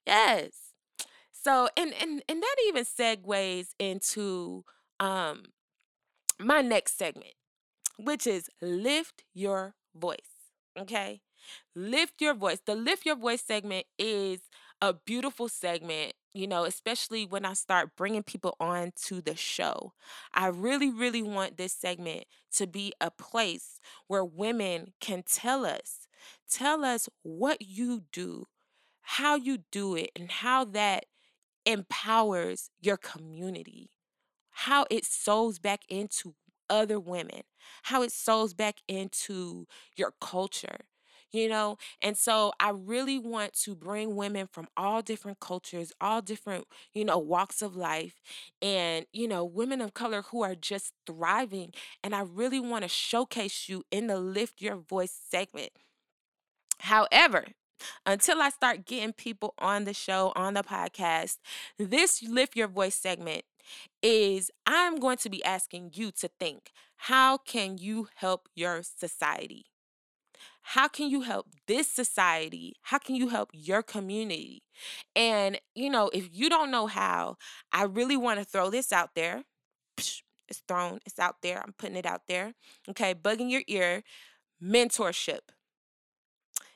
Yes. 0.06 0.52
So, 1.32 1.70
and 1.78 1.94
and 2.02 2.24
and 2.30 2.42
that 2.42 2.56
even 2.68 2.86
segues 2.86 3.70
into 3.80 4.64
um 5.00 5.44
my 6.40 6.62
next 6.62 6.98
segment, 6.98 7.34
which 7.98 8.28
is 8.28 8.50
lift 8.62 9.24
your 9.34 9.76
voice. 9.96 10.18
Okay. 10.78 11.22
Lift 11.76 12.22
your 12.22 12.34
voice. 12.34 12.60
The 12.66 12.76
lift 12.76 13.06
your 13.06 13.16
voice 13.16 13.44
segment 13.44 13.86
is 13.98 14.42
a 14.82 14.94
beautiful 14.94 15.48
segment, 15.48 16.14
you 16.34 16.48
know, 16.48 16.66
especially 16.66 17.26
when 17.26 17.46
I 17.46 17.54
start 17.54 17.92
bringing 17.96 18.24
people 18.24 18.56
on 18.60 18.92
to 19.06 19.22
the 19.22 19.36
show. 19.36 19.94
I 20.34 20.48
really, 20.48 20.90
really 20.90 21.22
want 21.22 21.58
this 21.58 21.74
segment 21.74 22.26
to 22.56 22.68
be 22.68 22.94
a 23.00 23.12
place 23.12 23.80
where 24.08 24.26
women 24.26 24.94
can 25.00 25.24
tell 25.24 25.66
us, 25.66 26.08
tell 26.50 26.84
us 26.84 27.10
what 27.24 27.62
you 27.62 28.04
do, 28.12 28.48
how 29.02 29.36
you 29.36 29.60
do 29.72 29.96
it, 29.96 30.12
and 30.16 30.32
how 30.32 30.66
that 30.66 31.06
empowers 31.66 32.70
your 32.82 32.98
community, 32.98 33.90
how 34.52 34.86
it 34.92 35.06
sows 35.06 35.60
back 35.60 35.82
into 35.90 36.36
other 36.70 37.00
women, 37.00 37.42
how 37.84 38.02
it 38.02 38.12
sows 38.12 38.54
back 38.54 38.78
into 38.88 39.68
your 39.96 40.14
culture, 40.22 40.86
you 41.32 41.50
know? 41.50 41.78
And 42.02 42.18
so 42.18 42.54
I 42.60 42.72
really 42.72 43.20
want 43.20 43.54
to 43.64 43.76
bring 43.76 44.16
women 44.16 44.48
from 44.52 44.68
all 44.78 45.02
different 45.02 45.40
cultures, 45.40 45.92
all 46.00 46.22
different, 46.22 46.66
you 46.94 47.06
know, 47.06 47.18
walks 47.18 47.62
of 47.62 47.76
life, 47.76 48.22
and, 48.62 49.06
you 49.14 49.28
know, 49.28 49.44
women 49.44 49.82
of 49.82 49.94
color 49.94 50.24
who 50.24 50.44
are 50.44 50.56
just 50.56 50.94
thriving. 51.06 51.74
And 52.04 52.14
I 52.16 52.22
really 52.22 52.60
want 52.60 52.84
to 52.84 52.90
showcase 52.90 53.68
you 53.68 53.84
in 53.92 54.08
the 54.08 54.20
Lift 54.20 54.62
Your 54.62 54.78
Voice 54.78 55.18
segment. 55.30 55.72
However, 56.80 57.46
until 58.06 58.42
I 58.42 58.50
start 58.50 58.86
getting 58.86 59.14
people 59.14 59.54
on 59.58 59.86
the 59.86 59.94
show, 59.94 60.32
on 60.36 60.54
the 60.54 60.64
podcast, 60.64 61.38
this 61.78 62.24
Lift 62.24 62.56
Your 62.56 62.68
Voice 62.68 62.96
segment 62.96 63.44
is 64.02 64.52
I'm 64.66 65.00
going 65.00 65.18
to 65.18 65.30
be 65.30 65.44
asking 65.44 65.92
you 65.94 66.12
to 66.12 66.30
think 66.40 66.72
how 66.96 67.38
can 67.38 67.78
you 67.78 68.08
help 68.16 68.48
your 68.56 68.82
society? 68.84 69.66
How 70.62 70.88
can 70.88 71.10
you 71.10 71.22
help 71.22 71.48
this 71.68 71.90
society? 71.90 72.76
How 72.84 72.98
can 72.98 73.16
you 73.16 73.28
help 73.28 73.50
your 73.54 73.84
community? 73.84 74.64
And, 75.16 75.60
you 75.76 75.90
know, 75.90 76.10
if 76.14 76.30
you 76.32 76.50
don't 76.50 76.72
know 76.72 76.88
how, 76.88 77.38
I 77.72 77.84
really 77.84 78.16
want 78.16 78.40
to 78.40 78.46
throw 78.46 78.70
this 78.70 78.94
out 78.94 79.10
there. 79.16 79.44
It's 79.98 80.62
thrown, 80.68 81.00
it's 81.06 81.20
out 81.20 81.38
there. 81.42 81.62
I'm 81.62 81.74
putting 81.78 81.98
it 81.98 82.06
out 82.06 82.28
there. 82.28 82.54
Okay, 82.90 83.14
bugging 83.14 83.52
your 83.52 83.64
ear 83.68 84.04
mentorship 84.64 85.40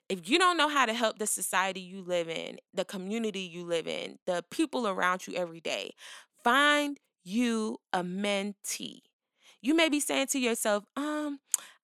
if 0.10 0.30
you 0.30 0.40
don't 0.40 0.58
know 0.58 0.70
how 0.70 0.86
to 0.86 0.94
help 0.94 1.20
the 1.20 1.28
society 1.28 1.82
you 1.82 2.02
live 2.02 2.30
in, 2.30 2.58
the 2.74 2.86
community 2.86 3.42
you 3.42 3.66
live 3.66 3.88
in, 3.88 4.20
the 4.26 4.44
people 4.50 4.88
around 4.88 5.28
you 5.28 5.34
every 5.36 5.60
day, 5.60 5.92
find 6.48 6.98
you 7.26 7.78
a 7.92 8.02
mentee. 8.02 9.02
You 9.62 9.76
may 9.76 9.90
be 9.90 10.00
saying 10.00 10.28
to 10.28 10.40
yourself, 10.40 10.86
um, 10.96 11.40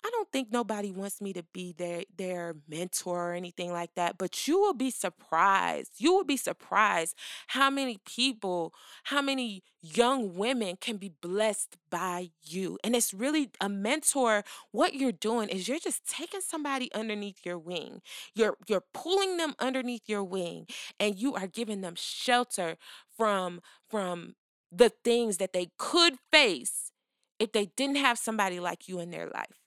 I 0.06 0.10
don't 0.10 0.32
think 0.32 0.54
nobody 0.54 0.90
wants 0.90 1.20
me 1.20 1.34
to 1.34 1.44
be 1.54 1.74
their 1.78 2.04
their 2.16 2.56
mentor 2.70 3.32
or 3.32 3.34
anything 3.34 3.74
like 3.74 3.94
that, 3.96 4.18
but 4.18 4.48
you 4.48 4.60
will 4.60 4.74
be 4.74 4.90
surprised. 4.90 5.92
You 5.98 6.14
will 6.14 6.24
be 6.24 6.38
surprised 6.38 7.16
how 7.48 7.70
many 7.70 8.00
people, 8.06 8.74
how 9.06 9.22
many 9.22 9.64
young 9.82 10.34
women 10.34 10.78
can 10.80 10.96
be 10.96 11.10
blessed 11.10 11.76
by 11.90 12.30
you. 12.42 12.78
And 12.84 12.96
it's 12.96 13.14
really 13.14 13.50
a 13.60 13.68
mentor. 13.68 14.46
What 14.72 14.94
you're 14.94 15.12
doing 15.12 15.50
is 15.50 15.68
you're 15.68 15.80
just 15.80 16.08
taking 16.08 16.42
somebody 16.42 16.90
underneath 16.94 17.46
your 17.46 17.58
wing. 17.58 18.02
You're 18.34 18.56
you're 18.68 18.86
pulling 18.94 19.36
them 19.36 19.56
underneath 19.60 20.04
your 20.08 20.24
wing 20.24 20.68
and 21.02 21.18
you 21.18 21.34
are 21.34 21.48
giving 21.48 21.82
them 21.82 21.96
shelter 21.98 22.78
from 23.18 23.62
from 23.90 24.36
the 24.76 24.92
things 25.04 25.38
that 25.38 25.54
they 25.54 25.70
could 25.78 26.18
face 26.32 26.92
if 27.40 27.52
they 27.52 27.68
didn't 27.76 27.98
have 27.98 28.18
somebody 28.18 28.60
like 28.60 28.88
you 28.88 29.00
in 29.00 29.12
their 29.12 29.28
life. 29.28 29.60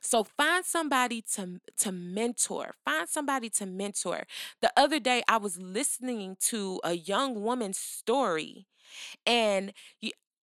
So 0.00 0.24
find 0.24 0.64
somebody 0.64 1.22
to 1.34 1.60
to 1.78 1.92
mentor. 1.92 2.74
Find 2.84 3.08
somebody 3.08 3.50
to 3.50 3.66
mentor. 3.66 4.24
The 4.62 4.72
other 4.76 4.98
day 4.98 5.22
I 5.28 5.36
was 5.36 5.58
listening 5.60 6.36
to 6.48 6.80
a 6.82 6.94
young 6.94 7.42
woman's 7.42 7.78
story 7.78 8.66
and 9.26 9.72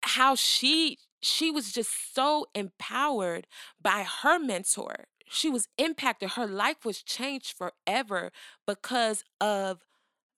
how 0.02 0.34
she 0.34 0.98
she 1.22 1.50
was 1.50 1.72
just 1.72 2.14
so 2.14 2.46
empowered 2.54 3.46
by 3.80 4.06
her 4.22 4.38
mentor. 4.38 5.06
She 5.28 5.48
was 5.50 5.68
impacted. 5.78 6.30
Her 6.30 6.46
life 6.46 6.84
was 6.84 7.02
changed 7.02 7.56
forever 7.56 8.30
because 8.66 9.24
of 9.40 9.80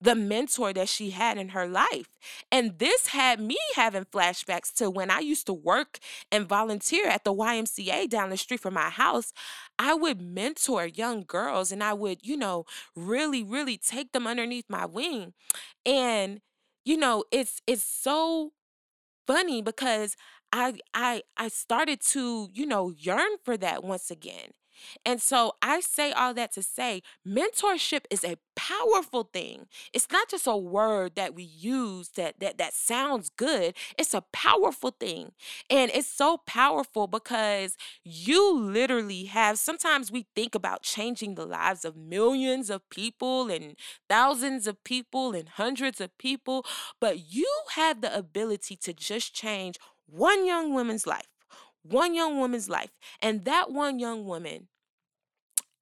the 0.01 0.15
mentor 0.15 0.73
that 0.73 0.89
she 0.89 1.11
had 1.11 1.39
in 1.39 1.51
her 1.51 1.67
life. 1.67 2.09
And 2.53 2.79
this 2.79 3.09
had 3.09 3.41
me 3.41 3.57
having 3.75 4.05
flashbacks 4.05 4.73
to 4.75 4.91
when 4.91 5.11
I 5.11 5.19
used 5.21 5.47
to 5.47 5.53
work 5.53 5.99
and 6.31 6.47
volunteer 6.49 7.07
at 7.09 7.25
the 7.25 7.33
YMCA 7.33 8.07
down 8.07 8.31
the 8.31 8.37
street 8.37 8.61
from 8.61 8.75
my 8.75 8.91
house. 8.91 9.33
I 9.79 9.95
would 9.95 10.21
mentor 10.21 10.87
young 10.87 11.25
girls 11.27 11.73
and 11.73 11.83
I 11.83 11.93
would, 11.95 12.19
you 12.27 12.37
know, 12.37 12.65
really 12.95 13.43
really 13.43 13.77
take 13.77 14.13
them 14.13 14.27
underneath 14.27 14.67
my 14.69 14.87
wing. 14.87 15.35
And 15.87 16.41
you 16.85 16.97
know, 16.97 17.25
it's 17.33 17.61
it's 17.67 17.83
so 17.85 18.53
funny 19.27 19.63
because 19.63 20.17
I 20.53 20.81
I 20.95 21.23
I 21.37 21.49
started 21.49 22.01
to, 22.13 22.49
you 22.53 22.67
know, 22.67 22.91
yearn 22.91 23.33
for 23.45 23.57
that 23.59 23.85
once 23.85 24.11
again. 24.11 24.51
And 25.05 25.21
so 25.21 25.55
I 25.62 25.81
say 25.81 26.12
all 26.12 26.35
that 26.35 26.53
to 26.53 26.62
say 26.62 27.03
mentorship 27.27 28.05
is 28.11 28.25
a 28.25 28.37
powerful 28.57 29.31
thing. 29.33 29.67
It's 29.93 30.11
not 30.11 30.29
just 30.29 30.47
a 30.47 30.57
word 30.57 31.14
that 31.14 31.35
we 31.35 31.45
use 31.45 32.11
that 32.17 32.41
that 32.41 32.59
that 32.59 32.75
sounds 32.75 33.31
good. 33.31 33.75
It's 33.97 34.14
a 34.14 34.25
powerful 34.33 34.95
thing. 34.99 35.33
And 35.71 35.91
it's 35.95 36.09
so 36.09 36.38
powerful 36.47 37.07
because 37.07 37.77
you 38.03 38.59
literally 38.59 39.25
have 39.25 39.59
sometimes 39.59 40.11
we 40.11 40.27
think 40.35 40.55
about 40.55 40.83
changing 40.83 41.35
the 41.35 41.47
lives 41.47 41.85
of 41.85 41.97
millions 41.97 42.71
of 42.71 42.88
people 42.91 43.51
and 43.51 43.77
thousands 44.09 44.67
of 44.67 44.83
people 44.85 45.33
and 45.35 45.49
hundreds 45.51 46.01
of 46.01 46.17
people, 46.19 46.64
but 47.01 47.33
you 47.33 47.49
have 47.75 48.01
the 48.01 48.17
ability 48.17 48.77
to 48.77 48.93
just 48.93 49.35
change 49.35 49.79
one 50.07 50.47
young 50.47 50.73
woman's 50.75 51.07
life 51.07 51.27
one 51.83 52.14
young 52.14 52.38
woman's 52.38 52.69
life 52.69 52.91
and 53.23 53.45
that 53.45 53.71
one 53.71 53.99
young 53.99 54.25
woman 54.25 54.69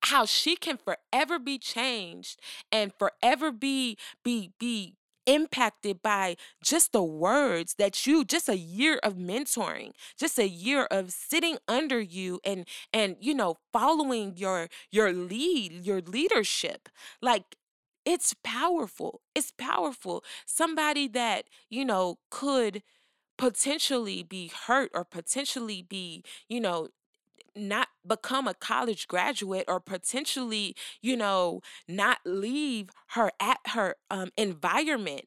how 0.02 0.24
she 0.24 0.56
can 0.56 0.76
forever 0.76 1.38
be 1.38 1.58
changed 1.58 2.40
and 2.70 2.92
forever 2.94 3.50
be 3.50 3.96
be 4.22 4.52
be 4.58 4.94
impacted 5.26 6.00
by 6.00 6.36
just 6.62 6.92
the 6.92 7.02
words 7.02 7.74
that 7.74 8.06
you 8.06 8.24
just 8.24 8.48
a 8.48 8.56
year 8.56 9.00
of 9.02 9.14
mentoring 9.16 9.90
just 10.16 10.38
a 10.38 10.48
year 10.48 10.84
of 10.84 11.10
sitting 11.10 11.58
under 11.66 12.00
you 12.00 12.38
and 12.44 12.66
and 12.92 13.16
you 13.20 13.34
know 13.34 13.56
following 13.72 14.36
your 14.36 14.68
your 14.90 15.12
lead 15.12 15.72
your 15.84 16.00
leadership. 16.00 16.88
Like 17.20 17.56
it's 18.04 18.34
powerful 18.44 19.20
it's 19.34 19.52
powerful. 19.58 20.22
Somebody 20.46 21.08
that 21.08 21.46
you 21.68 21.84
know 21.84 22.18
could 22.30 22.82
potentially 23.38 24.22
be 24.22 24.50
hurt 24.66 24.90
or 24.94 25.04
potentially 25.04 25.82
be, 25.82 26.24
you 26.48 26.60
know, 26.60 26.88
not 27.54 27.88
become 28.06 28.46
a 28.46 28.54
college 28.54 29.08
graduate 29.08 29.64
or 29.68 29.80
potentially, 29.80 30.76
you 31.00 31.16
know, 31.16 31.60
not 31.88 32.18
leave 32.24 32.90
her 33.08 33.30
at 33.40 33.58
her 33.68 33.96
um, 34.10 34.30
environment. 34.36 35.22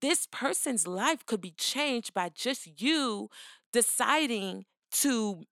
This 0.00 0.26
person's 0.30 0.86
life 0.86 1.26
could 1.26 1.40
be 1.40 1.52
changed 1.52 2.14
by 2.14 2.30
just 2.34 2.80
you 2.80 3.30
deciding 3.72 4.64
to 4.92 5.44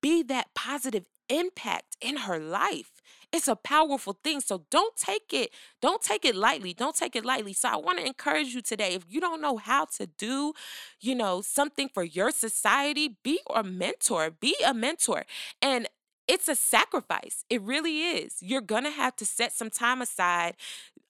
be 0.00 0.22
that 0.24 0.54
positive 0.54 1.04
impact 1.28 1.96
in 2.00 2.18
her 2.18 2.38
life. 2.38 2.99
It's 3.32 3.48
a 3.48 3.56
powerful 3.56 4.18
thing. 4.24 4.40
So 4.40 4.64
don't 4.70 4.96
take 4.96 5.32
it, 5.32 5.50
don't 5.80 6.02
take 6.02 6.24
it 6.24 6.34
lightly. 6.34 6.72
Don't 6.74 6.96
take 6.96 7.14
it 7.14 7.24
lightly. 7.24 7.52
So 7.52 7.68
I 7.68 7.76
want 7.76 7.98
to 7.98 8.06
encourage 8.06 8.54
you 8.54 8.60
today. 8.60 8.94
If 8.94 9.04
you 9.08 9.20
don't 9.20 9.40
know 9.40 9.56
how 9.56 9.86
to 9.96 10.06
do, 10.06 10.52
you 11.00 11.14
know, 11.14 11.40
something 11.40 11.88
for 11.92 12.02
your 12.02 12.30
society, 12.30 13.16
be 13.22 13.40
a 13.54 13.62
mentor. 13.62 14.30
Be 14.30 14.56
a 14.66 14.74
mentor. 14.74 15.24
And 15.62 15.88
it's 16.30 16.46
a 16.48 16.54
sacrifice. 16.54 17.44
It 17.50 17.60
really 17.60 18.02
is. 18.02 18.36
You're 18.40 18.60
going 18.60 18.84
to 18.84 18.90
have 18.90 19.16
to 19.16 19.26
set 19.26 19.52
some 19.52 19.68
time 19.68 20.00
aside, 20.00 20.54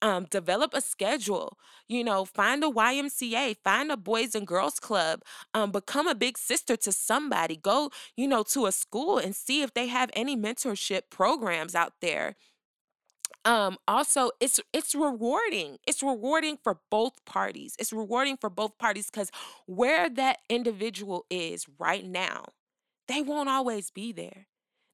um, 0.00 0.24
develop 0.30 0.72
a 0.72 0.80
schedule, 0.80 1.58
you 1.88 2.02
know, 2.02 2.24
find 2.24 2.64
a 2.64 2.68
YMCA, 2.68 3.58
find 3.62 3.92
a 3.92 3.98
Boys 3.98 4.34
and 4.34 4.46
Girls 4.46 4.80
Club, 4.80 5.20
um, 5.52 5.72
become 5.72 6.08
a 6.08 6.14
big 6.14 6.38
sister 6.38 6.74
to 6.78 6.90
somebody, 6.90 7.54
go, 7.54 7.90
you 8.16 8.26
know, 8.26 8.42
to 8.44 8.64
a 8.64 8.72
school 8.72 9.18
and 9.18 9.36
see 9.36 9.60
if 9.60 9.74
they 9.74 9.88
have 9.88 10.08
any 10.14 10.38
mentorship 10.38 11.02
programs 11.10 11.74
out 11.74 11.92
there. 12.00 12.34
Um 13.44 13.78
also 13.88 14.30
it's 14.38 14.60
it's 14.72 14.94
rewarding. 14.94 15.78
It's 15.86 16.02
rewarding 16.02 16.58
for 16.62 16.80
both 16.90 17.24
parties. 17.24 17.74
It's 17.78 17.92
rewarding 17.92 18.36
for 18.36 18.50
both 18.50 18.76
parties 18.76 19.10
because 19.10 19.30
where 19.66 20.10
that 20.10 20.40
individual 20.50 21.24
is 21.30 21.66
right 21.78 22.04
now 22.04 22.44
they 23.08 23.22
won't 23.22 23.48
always 23.48 23.90
be 23.90 24.12
there 24.12 24.46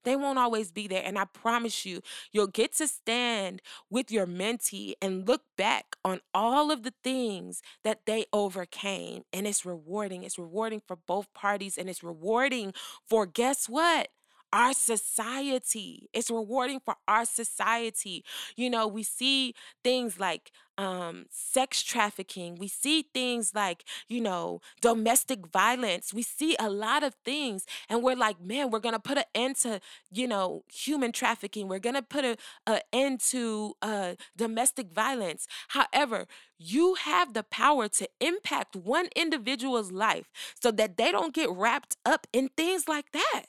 they 0.07 0.17
won't 0.17 0.39
always 0.39 0.73
be 0.73 0.89
there. 0.89 1.03
And 1.05 1.19
I 1.19 1.27
promise 1.27 1.85
you, 1.85 2.01
you'll 2.33 2.47
get 2.47 2.73
to 2.77 2.89
stand 2.89 3.61
with 3.91 4.11
your 4.11 4.27
mentee 4.27 4.95
and 5.03 5.29
look 5.29 5.43
back 5.59 5.97
on 6.05 6.21
all 6.33 6.71
of 6.71 6.85
the 6.85 6.95
things 7.05 7.61
that 7.85 8.07
they 8.07 8.25
overcame. 8.33 9.25
And 9.35 9.47
it's 9.47 9.67
rewarding. 9.67 10.25
It's 10.25 10.39
rewarding 10.39 10.81
for 10.87 10.97
both 10.97 11.33
parties. 11.35 11.77
And 11.77 11.91
it's 11.91 12.05
rewarding 12.05 12.73
for 13.07 13.27
guess 13.27 13.69
what? 13.69 14.09
Our 14.57 14.73
society. 14.73 16.09
It's 16.15 16.31
rewarding 16.31 16.81
for 16.81 16.97
our 17.07 17.27
society. 17.27 18.25
You 18.57 18.71
know, 18.71 18.87
we 18.87 19.03
see 19.03 19.55
things 19.85 20.19
like 20.19 20.51
um, 20.79 21.27
sex 21.29 21.83
trafficking. 21.83 22.55
We 22.55 22.69
see 22.69 23.05
things 23.13 23.53
like, 23.55 23.85
you 24.09 24.23
know, 24.23 24.63
domestic 24.81 25.47
violence. 25.49 26.15
We 26.15 26.23
see 26.23 26.57
a 26.59 26.71
lot 26.71 27.03
of 27.03 27.17
things. 27.23 27.67
And 27.91 28.03
we're 28.03 28.17
like, 28.17 28.41
man, 28.41 28.71
we're 28.71 28.79
going 28.79 28.95
to 28.95 28.99
put 28.99 29.19
an 29.19 29.25
end 29.35 29.57
to, 29.57 29.79
you 30.11 30.27
know, 30.27 30.65
human 30.73 31.13
trafficking. 31.13 31.69
We're 31.69 31.79
going 31.79 31.95
to 31.95 32.03
put 32.03 32.25
an 32.25 32.81
end 32.95 33.21
to 33.33 33.75
uh, 33.83 34.15
domestic 34.39 34.91
violence. 34.91 35.47
However, 35.69 36.27
you 36.59 36.95
have 36.95 37.35
the 37.35 37.43
power 37.43 37.89
to 37.89 38.09
impact 38.23 38.75
one 38.75 39.09
individual's 39.15 39.93
life 39.93 40.31
so 40.59 40.71
that 40.71 40.97
they 40.97 41.13
don't 41.13 41.35
get 41.35 41.51
wrapped 41.51 41.99
up 42.07 42.27
in 42.33 42.49
things 42.57 42.89
like 42.89 43.13
that 43.13 43.45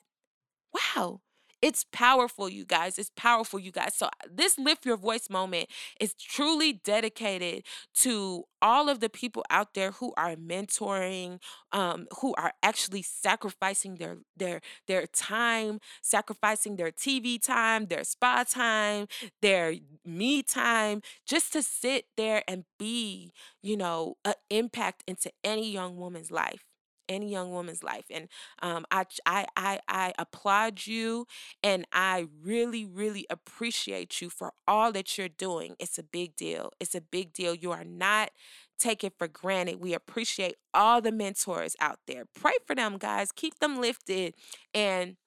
wow, 0.95 1.21
It's 1.59 1.85
powerful, 1.91 2.47
you 2.49 2.65
guys. 2.65 2.99
It's 2.99 3.09
powerful, 3.15 3.59
you 3.59 3.71
guys. 3.71 3.95
So, 3.95 4.09
this 4.31 4.59
Lift 4.59 4.85
Your 4.85 4.95
Voice 4.97 5.27
moment 5.27 5.69
is 5.99 6.13
truly 6.13 6.71
dedicated 6.73 7.63
to 7.95 8.43
all 8.61 8.89
of 8.89 8.99
the 8.99 9.09
people 9.09 9.43
out 9.49 9.73
there 9.73 9.91
who 9.91 10.13
are 10.17 10.35
mentoring, 10.35 11.39
um, 11.71 12.05
who 12.21 12.35
are 12.37 12.53
actually 12.61 13.01
sacrificing 13.01 13.95
their 13.95 14.17
their 14.35 14.61
their 14.87 15.07
time, 15.07 15.79
sacrificing 16.03 16.75
their 16.75 16.91
TV 16.91 17.39
time, 17.39 17.87
their 17.87 18.03
spa 18.03 18.43
time, 18.47 19.07
their 19.41 19.73
me 20.05 20.43
time, 20.43 21.01
just 21.25 21.53
to 21.53 21.63
sit 21.63 22.05
there 22.17 22.43
and 22.47 22.65
be, 22.77 23.31
you 23.63 23.75
know, 23.77 24.15
an 24.25 24.35
impact 24.51 25.03
into 25.07 25.31
any 25.43 25.71
young 25.71 25.97
woman's 25.97 26.29
life 26.29 26.66
any 27.09 27.29
young 27.31 27.51
woman's 27.51 27.83
life 27.83 28.05
and 28.09 28.27
um, 28.61 28.85
I, 28.91 29.05
I 29.25 29.45
i 29.55 29.79
i 29.87 30.13
applaud 30.17 30.85
you 30.85 31.27
and 31.63 31.85
i 31.91 32.27
really 32.41 32.85
really 32.85 33.25
appreciate 33.29 34.21
you 34.21 34.29
for 34.29 34.53
all 34.67 34.91
that 34.93 35.17
you're 35.17 35.29
doing 35.29 35.75
it's 35.79 35.97
a 35.97 36.03
big 36.03 36.35
deal 36.35 36.71
it's 36.79 36.95
a 36.95 37.01
big 37.01 37.33
deal 37.33 37.53
you 37.55 37.71
are 37.71 37.85
not 37.85 38.31
take 38.79 39.03
it 39.03 39.13
for 39.17 39.27
granted. 39.27 39.81
We 39.81 39.93
appreciate 39.93 40.55
all 40.73 41.01
the 41.01 41.11
mentors 41.11 41.75
out 41.79 41.99
there. 42.07 42.25
Pray 42.39 42.53
for 42.65 42.75
them, 42.75 42.97
guys. 42.97 43.31
Keep 43.31 43.59
them 43.59 43.81
lifted. 43.81 44.35
And 44.73 45.17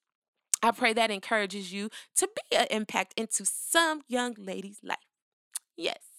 I 0.62 0.72
pray 0.72 0.92
that 0.92 1.10
encourages 1.10 1.72
you 1.72 1.88
to 2.16 2.28
be 2.28 2.56
an 2.56 2.66
impact 2.70 3.14
into 3.16 3.44
some 3.44 4.02
young 4.08 4.34
lady's 4.38 4.80
life. 4.82 4.98
Yes. 5.76 6.09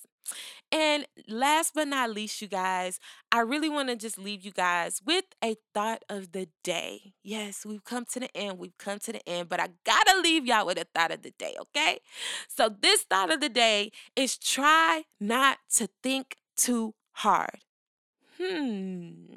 And 0.71 1.05
last 1.27 1.73
but 1.75 1.87
not 1.87 2.11
least, 2.11 2.41
you 2.41 2.47
guys, 2.47 2.99
I 3.31 3.39
really 3.41 3.69
want 3.69 3.89
to 3.89 3.95
just 3.95 4.17
leave 4.17 4.45
you 4.45 4.51
guys 4.51 5.01
with 5.05 5.25
a 5.43 5.55
thought 5.73 6.03
of 6.09 6.31
the 6.31 6.47
day. 6.63 7.13
Yes, 7.23 7.65
we've 7.65 7.83
come 7.83 8.05
to 8.13 8.19
the 8.21 8.37
end. 8.37 8.57
We've 8.57 8.77
come 8.77 8.99
to 8.99 9.11
the 9.11 9.27
end, 9.27 9.49
but 9.49 9.59
I 9.59 9.69
got 9.85 10.07
to 10.07 10.21
leave 10.21 10.45
y'all 10.45 10.65
with 10.65 10.77
a 10.77 10.85
thought 10.95 11.11
of 11.11 11.23
the 11.23 11.31
day, 11.37 11.55
okay? 11.59 11.99
So, 12.47 12.69
this 12.69 13.03
thought 13.03 13.31
of 13.33 13.41
the 13.41 13.49
day 13.49 13.91
is 14.15 14.37
try 14.37 15.03
not 15.19 15.57
to 15.75 15.89
think 16.01 16.37
too 16.55 16.93
hard. 17.13 17.59
Hmm. 18.37 19.35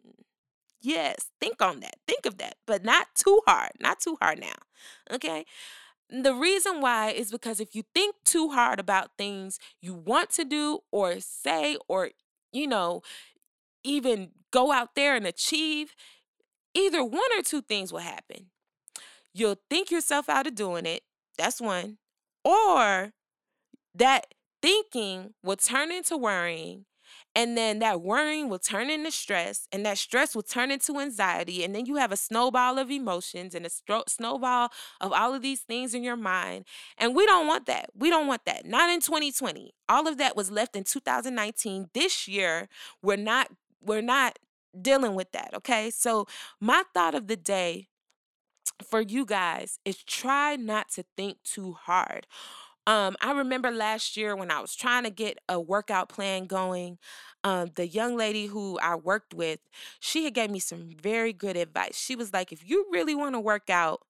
Yes, 0.80 1.30
think 1.40 1.62
on 1.62 1.80
that. 1.80 1.96
Think 2.06 2.26
of 2.26 2.36
that, 2.38 2.56
but 2.66 2.84
not 2.84 3.08
too 3.14 3.40
hard. 3.46 3.72
Not 3.80 4.00
too 4.00 4.18
hard 4.20 4.38
now. 4.38 4.52
Okay? 5.10 5.46
The 6.22 6.34
reason 6.34 6.80
why 6.80 7.10
is 7.10 7.32
because 7.32 7.58
if 7.58 7.74
you 7.74 7.82
think 7.92 8.14
too 8.24 8.50
hard 8.50 8.78
about 8.78 9.16
things 9.18 9.58
you 9.82 9.94
want 9.94 10.30
to 10.30 10.44
do 10.44 10.80
or 10.92 11.18
say 11.18 11.76
or, 11.88 12.10
you 12.52 12.68
know, 12.68 13.02
even 13.82 14.30
go 14.52 14.70
out 14.70 14.94
there 14.94 15.16
and 15.16 15.26
achieve, 15.26 15.96
either 16.72 17.02
one 17.02 17.30
or 17.36 17.42
two 17.42 17.62
things 17.62 17.92
will 17.92 18.00
happen. 18.00 18.46
You'll 19.32 19.58
think 19.68 19.90
yourself 19.90 20.28
out 20.28 20.46
of 20.46 20.54
doing 20.54 20.86
it. 20.86 21.02
That's 21.36 21.60
one. 21.60 21.98
Or 22.44 23.12
that 23.92 24.34
thinking 24.62 25.34
will 25.42 25.56
turn 25.56 25.90
into 25.90 26.16
worrying 26.16 26.84
and 27.34 27.56
then 27.56 27.80
that 27.80 28.00
worrying 28.00 28.48
will 28.48 28.58
turn 28.58 28.90
into 28.90 29.10
stress, 29.10 29.68
and 29.72 29.84
that 29.84 29.98
stress 29.98 30.34
will 30.34 30.42
turn 30.42 30.70
into 30.70 30.98
anxiety. 31.00 31.64
And 31.64 31.74
then 31.74 31.86
you 31.86 31.96
have 31.96 32.12
a 32.12 32.16
snowball 32.16 32.78
of 32.78 32.90
emotions 32.90 33.54
and 33.54 33.66
a 33.66 33.68
stro- 33.68 34.08
snowball 34.08 34.70
of 35.00 35.12
all 35.12 35.34
of 35.34 35.42
these 35.42 35.60
things 35.60 35.94
in 35.94 36.04
your 36.04 36.16
mind. 36.16 36.64
And 36.96 37.14
we 37.14 37.26
don't 37.26 37.46
want 37.46 37.66
that. 37.66 37.90
We 37.94 38.08
don't 38.08 38.28
want 38.28 38.44
that. 38.44 38.64
Not 38.64 38.90
in 38.90 39.00
2020. 39.00 39.72
All 39.88 40.06
of 40.06 40.18
that 40.18 40.36
was 40.36 40.50
left 40.50 40.76
in 40.76 40.84
2019. 40.84 41.88
This 41.92 42.28
year, 42.28 42.68
we're 43.02 43.16
not, 43.16 43.48
we're 43.80 44.00
not 44.00 44.38
dealing 44.80 45.14
with 45.14 45.32
that. 45.32 45.50
Okay. 45.54 45.90
So, 45.90 46.26
my 46.60 46.84
thought 46.94 47.14
of 47.14 47.26
the 47.26 47.36
day 47.36 47.88
for 48.82 49.00
you 49.00 49.24
guys 49.24 49.78
is 49.84 50.02
try 50.02 50.56
not 50.56 50.88
to 50.90 51.04
think 51.16 51.38
too 51.44 51.72
hard 51.72 52.26
um, 52.86 53.16
I 53.20 53.32
remember 53.32 53.70
last 53.70 54.16
year 54.16 54.36
when 54.36 54.50
I 54.50 54.60
was 54.60 54.74
trying 54.74 55.04
to 55.04 55.10
get 55.10 55.38
a 55.48 55.58
workout 55.58 56.08
plan 56.08 56.46
going, 56.46 56.98
um, 57.42 57.70
the 57.74 57.86
young 57.86 58.16
lady 58.16 58.46
who 58.46 58.78
I 58.80 58.94
worked 58.94 59.34
with, 59.34 59.60
she 60.00 60.24
had 60.24 60.34
gave 60.34 60.50
me 60.50 60.58
some 60.58 60.90
very 61.00 61.32
good 61.32 61.56
advice. 61.56 61.96
She 61.96 62.16
was 62.16 62.32
like, 62.32 62.52
if 62.52 62.68
you 62.68 62.86
really 62.90 63.14
want 63.14 63.34
to 63.34 63.40
work 63.40 63.70
out, 63.70 64.02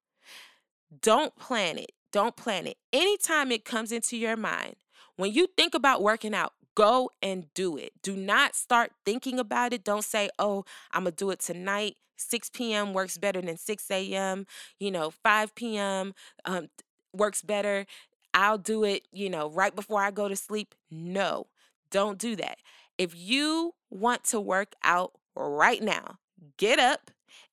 don't 1.02 1.36
plan 1.36 1.78
it. 1.78 1.92
Don't 2.12 2.36
plan 2.36 2.66
it. 2.66 2.76
Anytime 2.92 3.50
it 3.50 3.64
comes 3.64 3.90
into 3.92 4.16
your 4.16 4.36
mind, 4.36 4.76
when 5.16 5.32
you 5.32 5.48
think 5.56 5.74
about 5.74 6.02
working 6.02 6.34
out, 6.34 6.52
go 6.74 7.10
and 7.22 7.52
do 7.54 7.76
it. 7.76 7.92
Do 8.02 8.16
not 8.16 8.54
start 8.54 8.92
thinking 9.04 9.38
about 9.38 9.72
it. 9.72 9.84
Don't 9.84 10.04
say, 10.04 10.30
oh, 10.38 10.64
I'm 10.92 11.04
going 11.04 11.12
to 11.12 11.16
do 11.16 11.30
it 11.30 11.40
tonight. 11.40 11.96
6 12.16 12.50
p.m. 12.50 12.92
works 12.92 13.18
better 13.18 13.40
than 13.42 13.56
6 13.56 13.90
a.m. 13.90 14.46
You 14.78 14.90
know, 14.92 15.10
5 15.10 15.54
p.m. 15.54 16.14
Um, 16.44 16.68
works 17.12 17.42
better. 17.42 17.86
I'll 18.34 18.58
do 18.58 18.84
it, 18.84 19.04
you 19.12 19.30
know, 19.30 19.50
right 19.50 19.74
before 19.74 20.02
I 20.02 20.10
go 20.10 20.28
to 20.28 20.36
sleep. 20.36 20.74
No, 20.90 21.46
don't 21.90 22.18
do 22.18 22.36
that. 22.36 22.58
If 22.98 23.14
you 23.16 23.74
want 23.90 24.24
to 24.26 24.40
work 24.40 24.74
out 24.84 25.12
right 25.36 25.82
now, 25.82 26.18
get 26.58 26.78
up 26.78 27.10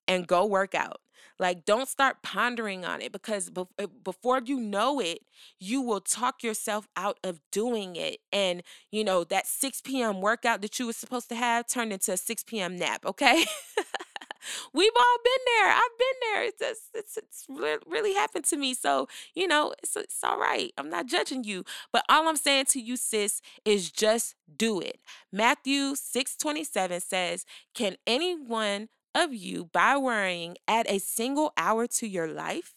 and 0.08 0.28
go 0.28 0.46
work 0.46 0.76
out. 0.76 1.02
Like, 1.40 1.66
don't 1.66 1.88
start 1.90 2.22
pondering 2.22 2.86
on 2.86 3.02
it 3.02 3.12
because 3.12 3.50
be- 3.50 3.64
uh, 3.80 3.88
before 4.04 4.42
you 4.46 4.60
know 4.60 5.00
it, 5.00 5.20
you 5.60 5.82
will 5.82 6.02
talk 6.02 6.44
yourself 6.44 6.88
out 6.96 7.20
of 7.24 7.40
doing 7.52 7.96
it. 7.96 8.20
And, 8.32 8.62
you 8.92 9.04
know, 9.04 9.24
that 9.26 9.48
6 9.48 10.02
p.m. 10.04 10.22
workout 10.22 10.62
that 10.62 10.78
you 10.80 10.86
were 10.88 10.94
supposed 10.94 11.30
to 11.30 11.36
have 11.36 11.68
turned 11.68 11.94
into 11.94 12.12
a 12.14 12.18
6 12.18 12.60
p.m. 12.62 12.76
nap, 12.76 13.06
okay? 13.06 13.46
We've 14.74 14.92
all 14.98 15.18
been 15.24 15.46
there. 15.46 15.72
I've 15.72 15.98
been 15.98 16.34
there. 16.34 16.44
It's 16.44 16.60
just, 16.60 16.82
it's, 16.94 17.18
it's 17.18 17.46
really 17.86 18.14
happened 18.14 18.46
to 18.46 18.58
me. 18.58 18.74
So, 18.74 19.08
you 19.36 19.48
know, 19.48 19.74
it's, 19.82 19.96
it's 19.96 20.24
all 20.24 20.40
right. 20.40 20.72
I'm 20.78 20.90
not 20.90 21.08
judging 21.08 21.44
you. 21.44 21.64
But 21.92 22.04
all 22.10 22.28
I'm 22.28 22.38
saying 22.38 22.66
to 22.70 22.82
you, 22.82 22.98
sis, 22.98 23.42
is 23.66 23.92
just 23.92 24.36
do 24.58 24.80
it. 24.80 25.00
Matthew 25.32 25.96
6 25.96 26.38
27 26.38 27.02
says, 27.02 27.46
Can 27.74 27.98
anyone 28.06 28.90
of 29.14 29.34
you, 29.34 29.70
by 29.74 29.98
worrying, 29.98 30.58
add 30.68 30.86
a 30.88 31.00
single 31.00 31.54
hour 31.58 31.88
to 31.88 32.08
your 32.08 32.28
life? 32.28 32.74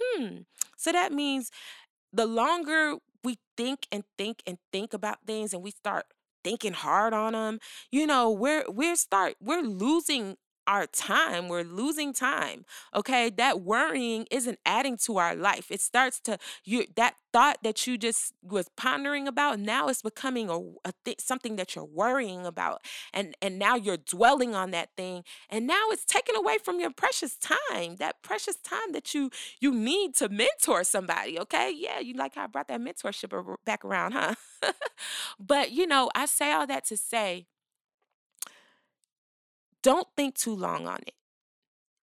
Hmm. 0.00 0.38
So 0.76 0.92
that 0.92 1.12
means 1.12 1.50
the 2.12 2.26
longer 2.26 2.96
we 3.24 3.38
think 3.56 3.86
and 3.92 4.04
think 4.16 4.42
and 4.46 4.58
think 4.72 4.94
about 4.94 5.18
things 5.26 5.52
and 5.52 5.62
we 5.62 5.70
start 5.70 6.06
thinking 6.44 6.72
hard 6.72 7.12
on 7.12 7.32
them 7.32 7.58
you 7.90 8.06
know 8.06 8.30
we're 8.30 8.64
we're 8.68 8.94
start 8.94 9.34
we're 9.42 9.60
losing 9.60 10.36
our 10.68 10.86
time. 10.86 11.48
We're 11.48 11.64
losing 11.64 12.12
time. 12.12 12.64
Okay. 12.94 13.30
That 13.30 13.62
worrying 13.62 14.26
isn't 14.30 14.60
adding 14.64 14.96
to 14.98 15.16
our 15.16 15.34
life. 15.34 15.70
It 15.70 15.80
starts 15.80 16.20
to 16.20 16.38
you 16.64 16.84
that 16.96 17.14
thought 17.32 17.58
that 17.62 17.86
you 17.86 17.98
just 17.98 18.32
was 18.42 18.68
pondering 18.76 19.28
about 19.28 19.58
now 19.58 19.88
it's 19.88 20.02
becoming 20.02 20.48
a, 20.48 20.58
a 20.88 20.92
th- 21.04 21.20
something 21.20 21.56
that 21.56 21.74
you're 21.74 21.84
worrying 21.84 22.46
about 22.46 22.80
and 23.12 23.36
and 23.42 23.58
now 23.58 23.76
you're 23.76 23.98
dwelling 23.98 24.54
on 24.54 24.70
that 24.70 24.88
thing 24.96 25.22
and 25.50 25.66
now 25.66 25.88
it's 25.90 26.04
taken 26.04 26.34
away 26.36 26.56
from 26.64 26.80
your 26.80 26.90
precious 26.90 27.36
time 27.36 27.96
that 27.96 28.22
precious 28.22 28.56
time 28.56 28.92
that 28.92 29.14
you 29.14 29.30
you 29.60 29.72
need 29.74 30.14
to 30.14 30.28
mentor 30.28 30.82
somebody 30.84 31.38
okay 31.38 31.72
yeah 31.74 31.98
you 31.98 32.14
like 32.14 32.34
how 32.34 32.44
i 32.44 32.46
brought 32.46 32.68
that 32.68 32.80
mentorship 32.80 33.56
back 33.64 33.84
around 33.84 34.12
huh 34.12 34.34
but 35.38 35.70
you 35.70 35.86
know 35.86 36.10
i 36.14 36.24
say 36.24 36.52
all 36.52 36.66
that 36.66 36.84
to 36.84 36.96
say 36.96 37.46
don't 39.82 40.08
think 40.16 40.34
too 40.34 40.54
long 40.54 40.86
on 40.86 40.98
it. 41.06 41.14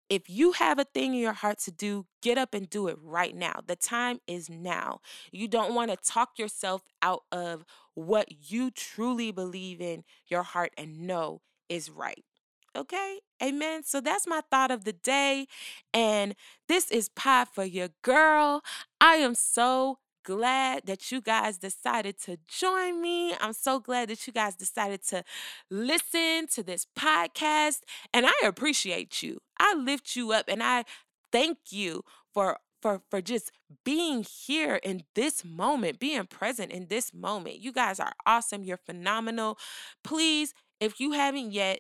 If 0.08 0.30
you 0.30 0.52
have 0.54 0.78
a 0.78 0.84
thing 0.84 1.16
in 1.16 1.20
your 1.20 1.34
heart 1.34 1.60
to 1.62 1.72
do, 1.72 2.06
get 2.22 2.38
up 2.38 2.54
and 2.54 2.70
do 2.70 2.88
it 2.88 2.98
right 3.02 3.36
now. 3.36 3.62
The 3.66 3.76
time 3.76 4.20
is 4.28 4.50
now. 4.50 5.00
You 5.32 5.48
don't 5.48 5.74
want 5.74 5.90
to 5.90 5.98
talk 5.98 6.38
yourself 6.38 6.84
out 7.02 7.24
of 7.32 7.66
what 7.96 8.28
you 8.52 8.70
truly 8.70 9.32
believe 9.32 9.82
in 9.82 10.04
your 10.28 10.44
heart 10.44 10.74
and 10.78 11.08
know 11.08 11.42
is 11.70 11.90
right. 11.90 12.24
Okay? 12.76 13.20
Amen. 13.42 13.84
So 13.84 14.00
that's 14.00 14.28
my 14.28 14.42
thought 14.52 14.70
of 14.70 14.84
the 14.84 14.94
day. 14.94 15.48
And 15.94 16.36
this 16.68 16.92
is 16.92 17.10
Pod 17.10 17.48
for 17.48 17.64
Your 17.64 17.90
Girl. 18.04 18.62
I 19.02 19.16
am 19.16 19.34
so 19.34 19.98
glad 20.26 20.88
that 20.88 21.12
you 21.12 21.22
guys 21.22 21.58
decided 21.58 22.20
to 22.24 22.38
join 22.48 23.02
me. 23.02 23.34
I'm 23.40 23.54
so 23.54 23.80
glad 23.80 24.10
that 24.10 24.28
you 24.28 24.34
guys 24.34 24.56
decided 24.56 25.06
to 25.08 25.24
listen 25.70 26.48
to 26.48 26.64
this 26.64 26.86
podcast. 26.98 27.82
And 28.14 28.26
I 28.26 28.34
appreciate 28.44 29.24
you. 29.24 29.40
I 29.60 29.74
lift 29.76 30.16
you 30.16 30.34
up 30.34 30.46
and 30.50 30.62
I 30.62 30.84
thank 31.32 31.58
you 31.70 32.04
for 32.34 32.58
for 32.82 33.02
for 33.10 33.22
just 33.22 33.52
being 33.84 34.24
here 34.24 34.76
in 34.76 35.04
this 35.16 35.46
moment, 35.46 36.00
being 36.00 36.26
present 36.26 36.72
in 36.72 36.88
this 36.88 37.14
moment. 37.14 37.60
You 37.60 37.72
guys 37.72 38.00
are 38.00 38.14
awesome. 38.26 38.64
You're 38.64 38.78
phenomenal. 38.78 39.58
Please, 40.04 40.54
if 40.80 41.00
you 41.00 41.12
haven't 41.14 41.52
yet, 41.52 41.80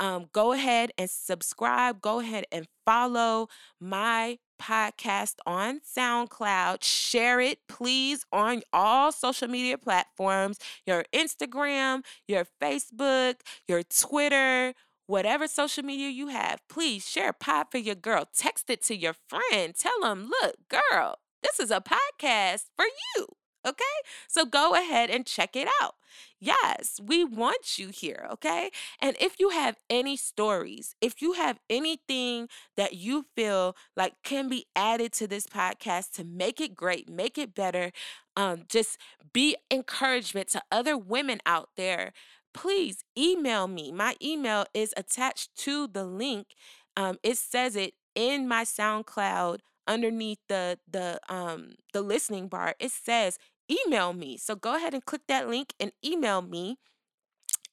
um, 0.00 0.26
go 0.32 0.52
ahead 0.52 0.92
and 0.98 1.08
subscribe. 1.08 2.00
Go 2.00 2.20
ahead 2.20 2.44
and 2.52 2.66
follow 2.84 3.48
my 3.80 4.38
podcast 4.64 5.34
on 5.46 5.80
SoundCloud. 5.80 6.82
Share 6.82 7.40
it, 7.40 7.58
please, 7.68 8.24
on 8.32 8.62
all 8.72 9.12
social 9.12 9.48
media 9.48 9.76
platforms 9.76 10.58
your 10.86 11.04
Instagram, 11.14 12.02
your 12.26 12.46
Facebook, 12.60 13.36
your 13.68 13.82
Twitter. 13.82 14.74
Whatever 15.06 15.46
social 15.46 15.84
media 15.84 16.08
you 16.08 16.28
have, 16.28 16.60
please 16.68 17.06
share 17.06 17.34
Pod 17.34 17.66
for 17.70 17.76
your 17.76 17.94
girl. 17.94 18.26
Text 18.34 18.70
it 18.70 18.82
to 18.84 18.96
your 18.96 19.14
friend. 19.28 19.74
Tell 19.74 20.00
them, 20.00 20.30
look, 20.42 20.56
girl, 20.68 21.18
This 21.42 21.60
is 21.60 21.70
a 21.70 21.82
podcast 21.82 22.64
for 22.74 22.86
you. 22.86 23.26
Okay? 23.66 23.84
So 24.28 24.44
go 24.44 24.74
ahead 24.74 25.10
and 25.10 25.26
check 25.26 25.56
it 25.56 25.68
out. 25.80 25.94
Yes, 26.40 27.00
we 27.02 27.24
want 27.24 27.78
you 27.78 27.88
here, 27.88 28.28
okay? 28.32 28.70
And 29.00 29.16
if 29.18 29.40
you 29.40 29.48
have 29.50 29.76
any 29.88 30.16
stories, 30.16 30.94
if 31.00 31.22
you 31.22 31.32
have 31.32 31.58
anything 31.70 32.48
that 32.76 32.94
you 32.94 33.26
feel 33.34 33.74
like 33.96 34.14
can 34.22 34.48
be 34.48 34.66
added 34.76 35.12
to 35.14 35.26
this 35.26 35.46
podcast 35.46 36.12
to 36.14 36.24
make 36.24 36.60
it 36.60 36.74
great, 36.74 37.08
make 37.08 37.38
it 37.38 37.54
better, 37.54 37.92
um, 38.36 38.64
just 38.68 38.98
be 39.32 39.56
encouragement 39.70 40.48
to 40.48 40.62
other 40.70 40.96
women 40.98 41.40
out 41.46 41.70
there, 41.76 42.12
please 42.52 43.04
email 43.16 43.66
me. 43.66 43.90
My 43.90 44.14
email 44.22 44.66
is 44.74 44.92
attached 44.96 45.54
to 45.58 45.86
the 45.86 46.04
link. 46.04 46.48
Um, 46.96 47.18
it 47.22 47.38
says 47.38 47.74
it 47.76 47.94
in 48.14 48.46
my 48.46 48.64
SoundCloud 48.64 49.60
underneath 49.86 50.38
the 50.48 50.78
the 50.90 51.20
um 51.28 51.74
the 51.92 52.00
listening 52.00 52.48
bar. 52.48 52.74
It 52.78 52.90
says 52.90 53.38
email 53.70 54.12
me. 54.12 54.36
So 54.36 54.54
go 54.56 54.76
ahead 54.76 54.94
and 54.94 55.04
click 55.04 55.22
that 55.28 55.48
link 55.48 55.74
and 55.80 55.92
email 56.04 56.42
me 56.42 56.78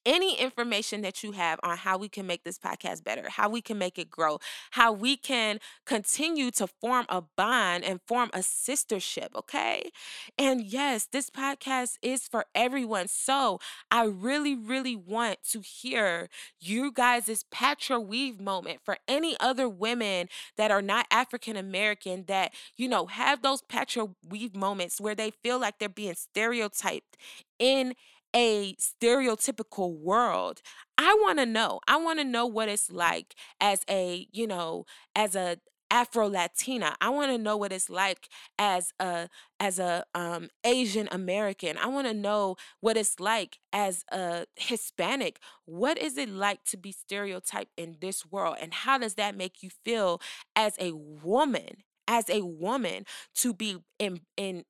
any 0.06 0.40
information 0.40 1.02
that 1.02 1.24
you 1.24 1.32
have 1.34 1.60
on 1.64 1.78
how 1.78 1.98
we 1.98 2.10
can 2.10 2.26
make 2.28 2.44
this 2.44 2.58
podcast 2.58 3.04
better, 3.04 3.30
how 3.30 3.50
we 3.50 3.62
can 3.62 3.78
make 3.78 4.00
it 4.00 4.10
grow, 4.10 4.40
how 4.72 4.92
we 4.92 5.16
can 5.18 5.60
continue 5.86 6.52
to 6.52 6.68
form 6.68 7.06
a 7.10 7.22
bond 7.22 7.84
and 7.84 8.00
form 8.08 8.30
a 8.34 8.40
sistership, 8.40 9.36
okay? 9.36 9.92
And 10.38 10.62
yes, 10.62 11.08
this 11.12 11.30
podcast 11.30 11.98
is 12.02 12.28
for 12.28 12.46
everyone. 12.56 13.08
So 13.08 13.60
I 13.90 14.06
really, 14.06 14.56
really 14.56 14.96
want 14.96 15.40
to 15.52 15.62
hear 15.62 16.30
you 16.60 16.92
guys' 16.92 17.44
Pat 17.52 17.90
Your 17.90 18.00
Weave 18.00 18.40
moment 18.40 18.80
for 18.84 18.98
any 19.08 19.36
other 19.40 19.68
women 19.70 20.28
that 20.58 20.72
are 20.72 20.82
not 20.82 21.06
African 21.12 21.56
American 21.56 22.26
that, 22.28 22.54
you 22.76 22.88
know, 22.88 23.06
have 23.08 23.42
those 23.42 23.62
Pat 23.62 23.96
Your 23.96 24.12
Weave 24.28 24.56
moments 24.56 25.00
where 25.00 25.16
they 25.16 25.32
feel 25.32 25.60
like 25.60 25.80
they're 25.80 25.90
being 25.90 26.16
stereotyped 26.16 27.18
in 27.60 27.94
a 28.36 28.76
stereotypical 28.76 29.98
world. 29.98 30.62
I 30.98 31.18
want 31.22 31.40
to 31.40 31.46
know 31.46 31.80
i 31.88 31.98
want 31.98 32.20
to 32.20 32.26
know 32.26 32.46
what 32.46 32.70
it's 32.70 32.92
like 32.92 33.36
as 33.60 33.82
a 33.90 34.28
you 34.32 34.48
know 34.48 34.86
as 35.16 35.36
a 35.36 35.58
afro 35.90 36.28
latina 36.28 36.96
i 37.02 37.10
want 37.10 37.32
to 37.32 37.38
know 37.38 37.58
what 37.58 37.74
it's 37.74 37.90
like 37.90 38.30
as 38.58 38.94
a 39.00 39.28
as 39.60 39.78
a 39.80 40.06
um, 40.16 40.50
asian 40.64 41.08
american. 41.12 41.78
I 41.78 41.88
want 41.88 42.08
to 42.08 42.14
know 42.14 42.56
what 42.80 42.98
it's 42.98 43.20
like 43.20 43.60
as 43.74 44.04
a 44.12 44.46
hispanic. 44.56 45.40
What 45.66 45.98
is 45.98 46.18
it 46.18 46.30
like 46.30 46.64
to 46.66 46.78
be 46.78 46.92
stereotyped 46.92 47.72
in 47.78 47.98
this 48.00 48.26
world 48.26 48.58
and 48.62 48.74
how 48.74 48.98
does 48.98 49.16
that 49.16 49.36
make 49.36 49.62
you 49.62 49.70
feel 49.84 50.22
as 50.56 50.76
a 50.80 50.94
woman 50.94 51.84
as 52.08 52.30
a 52.30 52.42
woman 52.42 53.06
to 53.36 53.54
be 53.54 53.78
in 54.00 54.22
in 54.38 54.66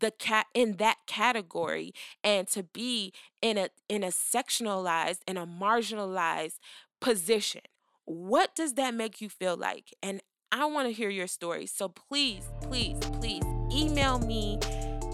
the 0.00 0.10
cat 0.10 0.46
in 0.54 0.76
that 0.76 0.98
category 1.06 1.92
and 2.22 2.48
to 2.48 2.62
be 2.62 3.12
in 3.40 3.58
a 3.58 3.68
in 3.88 4.02
a 4.02 4.08
sectionalized 4.08 5.20
and 5.26 5.38
a 5.38 5.46
marginalized 5.46 6.58
position. 7.00 7.62
What 8.04 8.54
does 8.54 8.74
that 8.74 8.94
make 8.94 9.20
you 9.20 9.28
feel 9.28 9.56
like? 9.56 9.94
And 10.02 10.20
i 10.50 10.66
want 10.66 10.86
to 10.86 10.92
hear 10.92 11.08
your 11.08 11.26
story. 11.26 11.66
So 11.66 11.88
please 11.88 12.44
please 12.62 12.98
please 12.98 13.42
email 13.72 14.18
me 14.18 14.58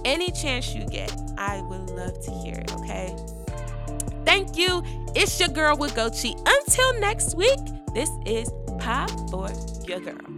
any 0.05 0.31
chance 0.31 0.75
you 0.75 0.85
get. 0.87 1.15
I 1.37 1.61
would 1.63 1.91
love 1.91 2.21
to 2.25 2.31
hear 2.31 2.55
it 2.55 2.73
okay? 2.75 3.15
Thank 4.25 4.57
you. 4.57 4.83
It's 5.15 5.39
your 5.41 5.49
girl 5.49 5.77
Nwugochi 5.77 6.35
until 6.47 7.01
next 7.01 7.35
week 7.35 7.59
this 7.95 8.11
is 8.27 8.51
Pod 8.79 9.11
for 9.31 9.49
Your 9.89 10.01
Girl 10.01 10.38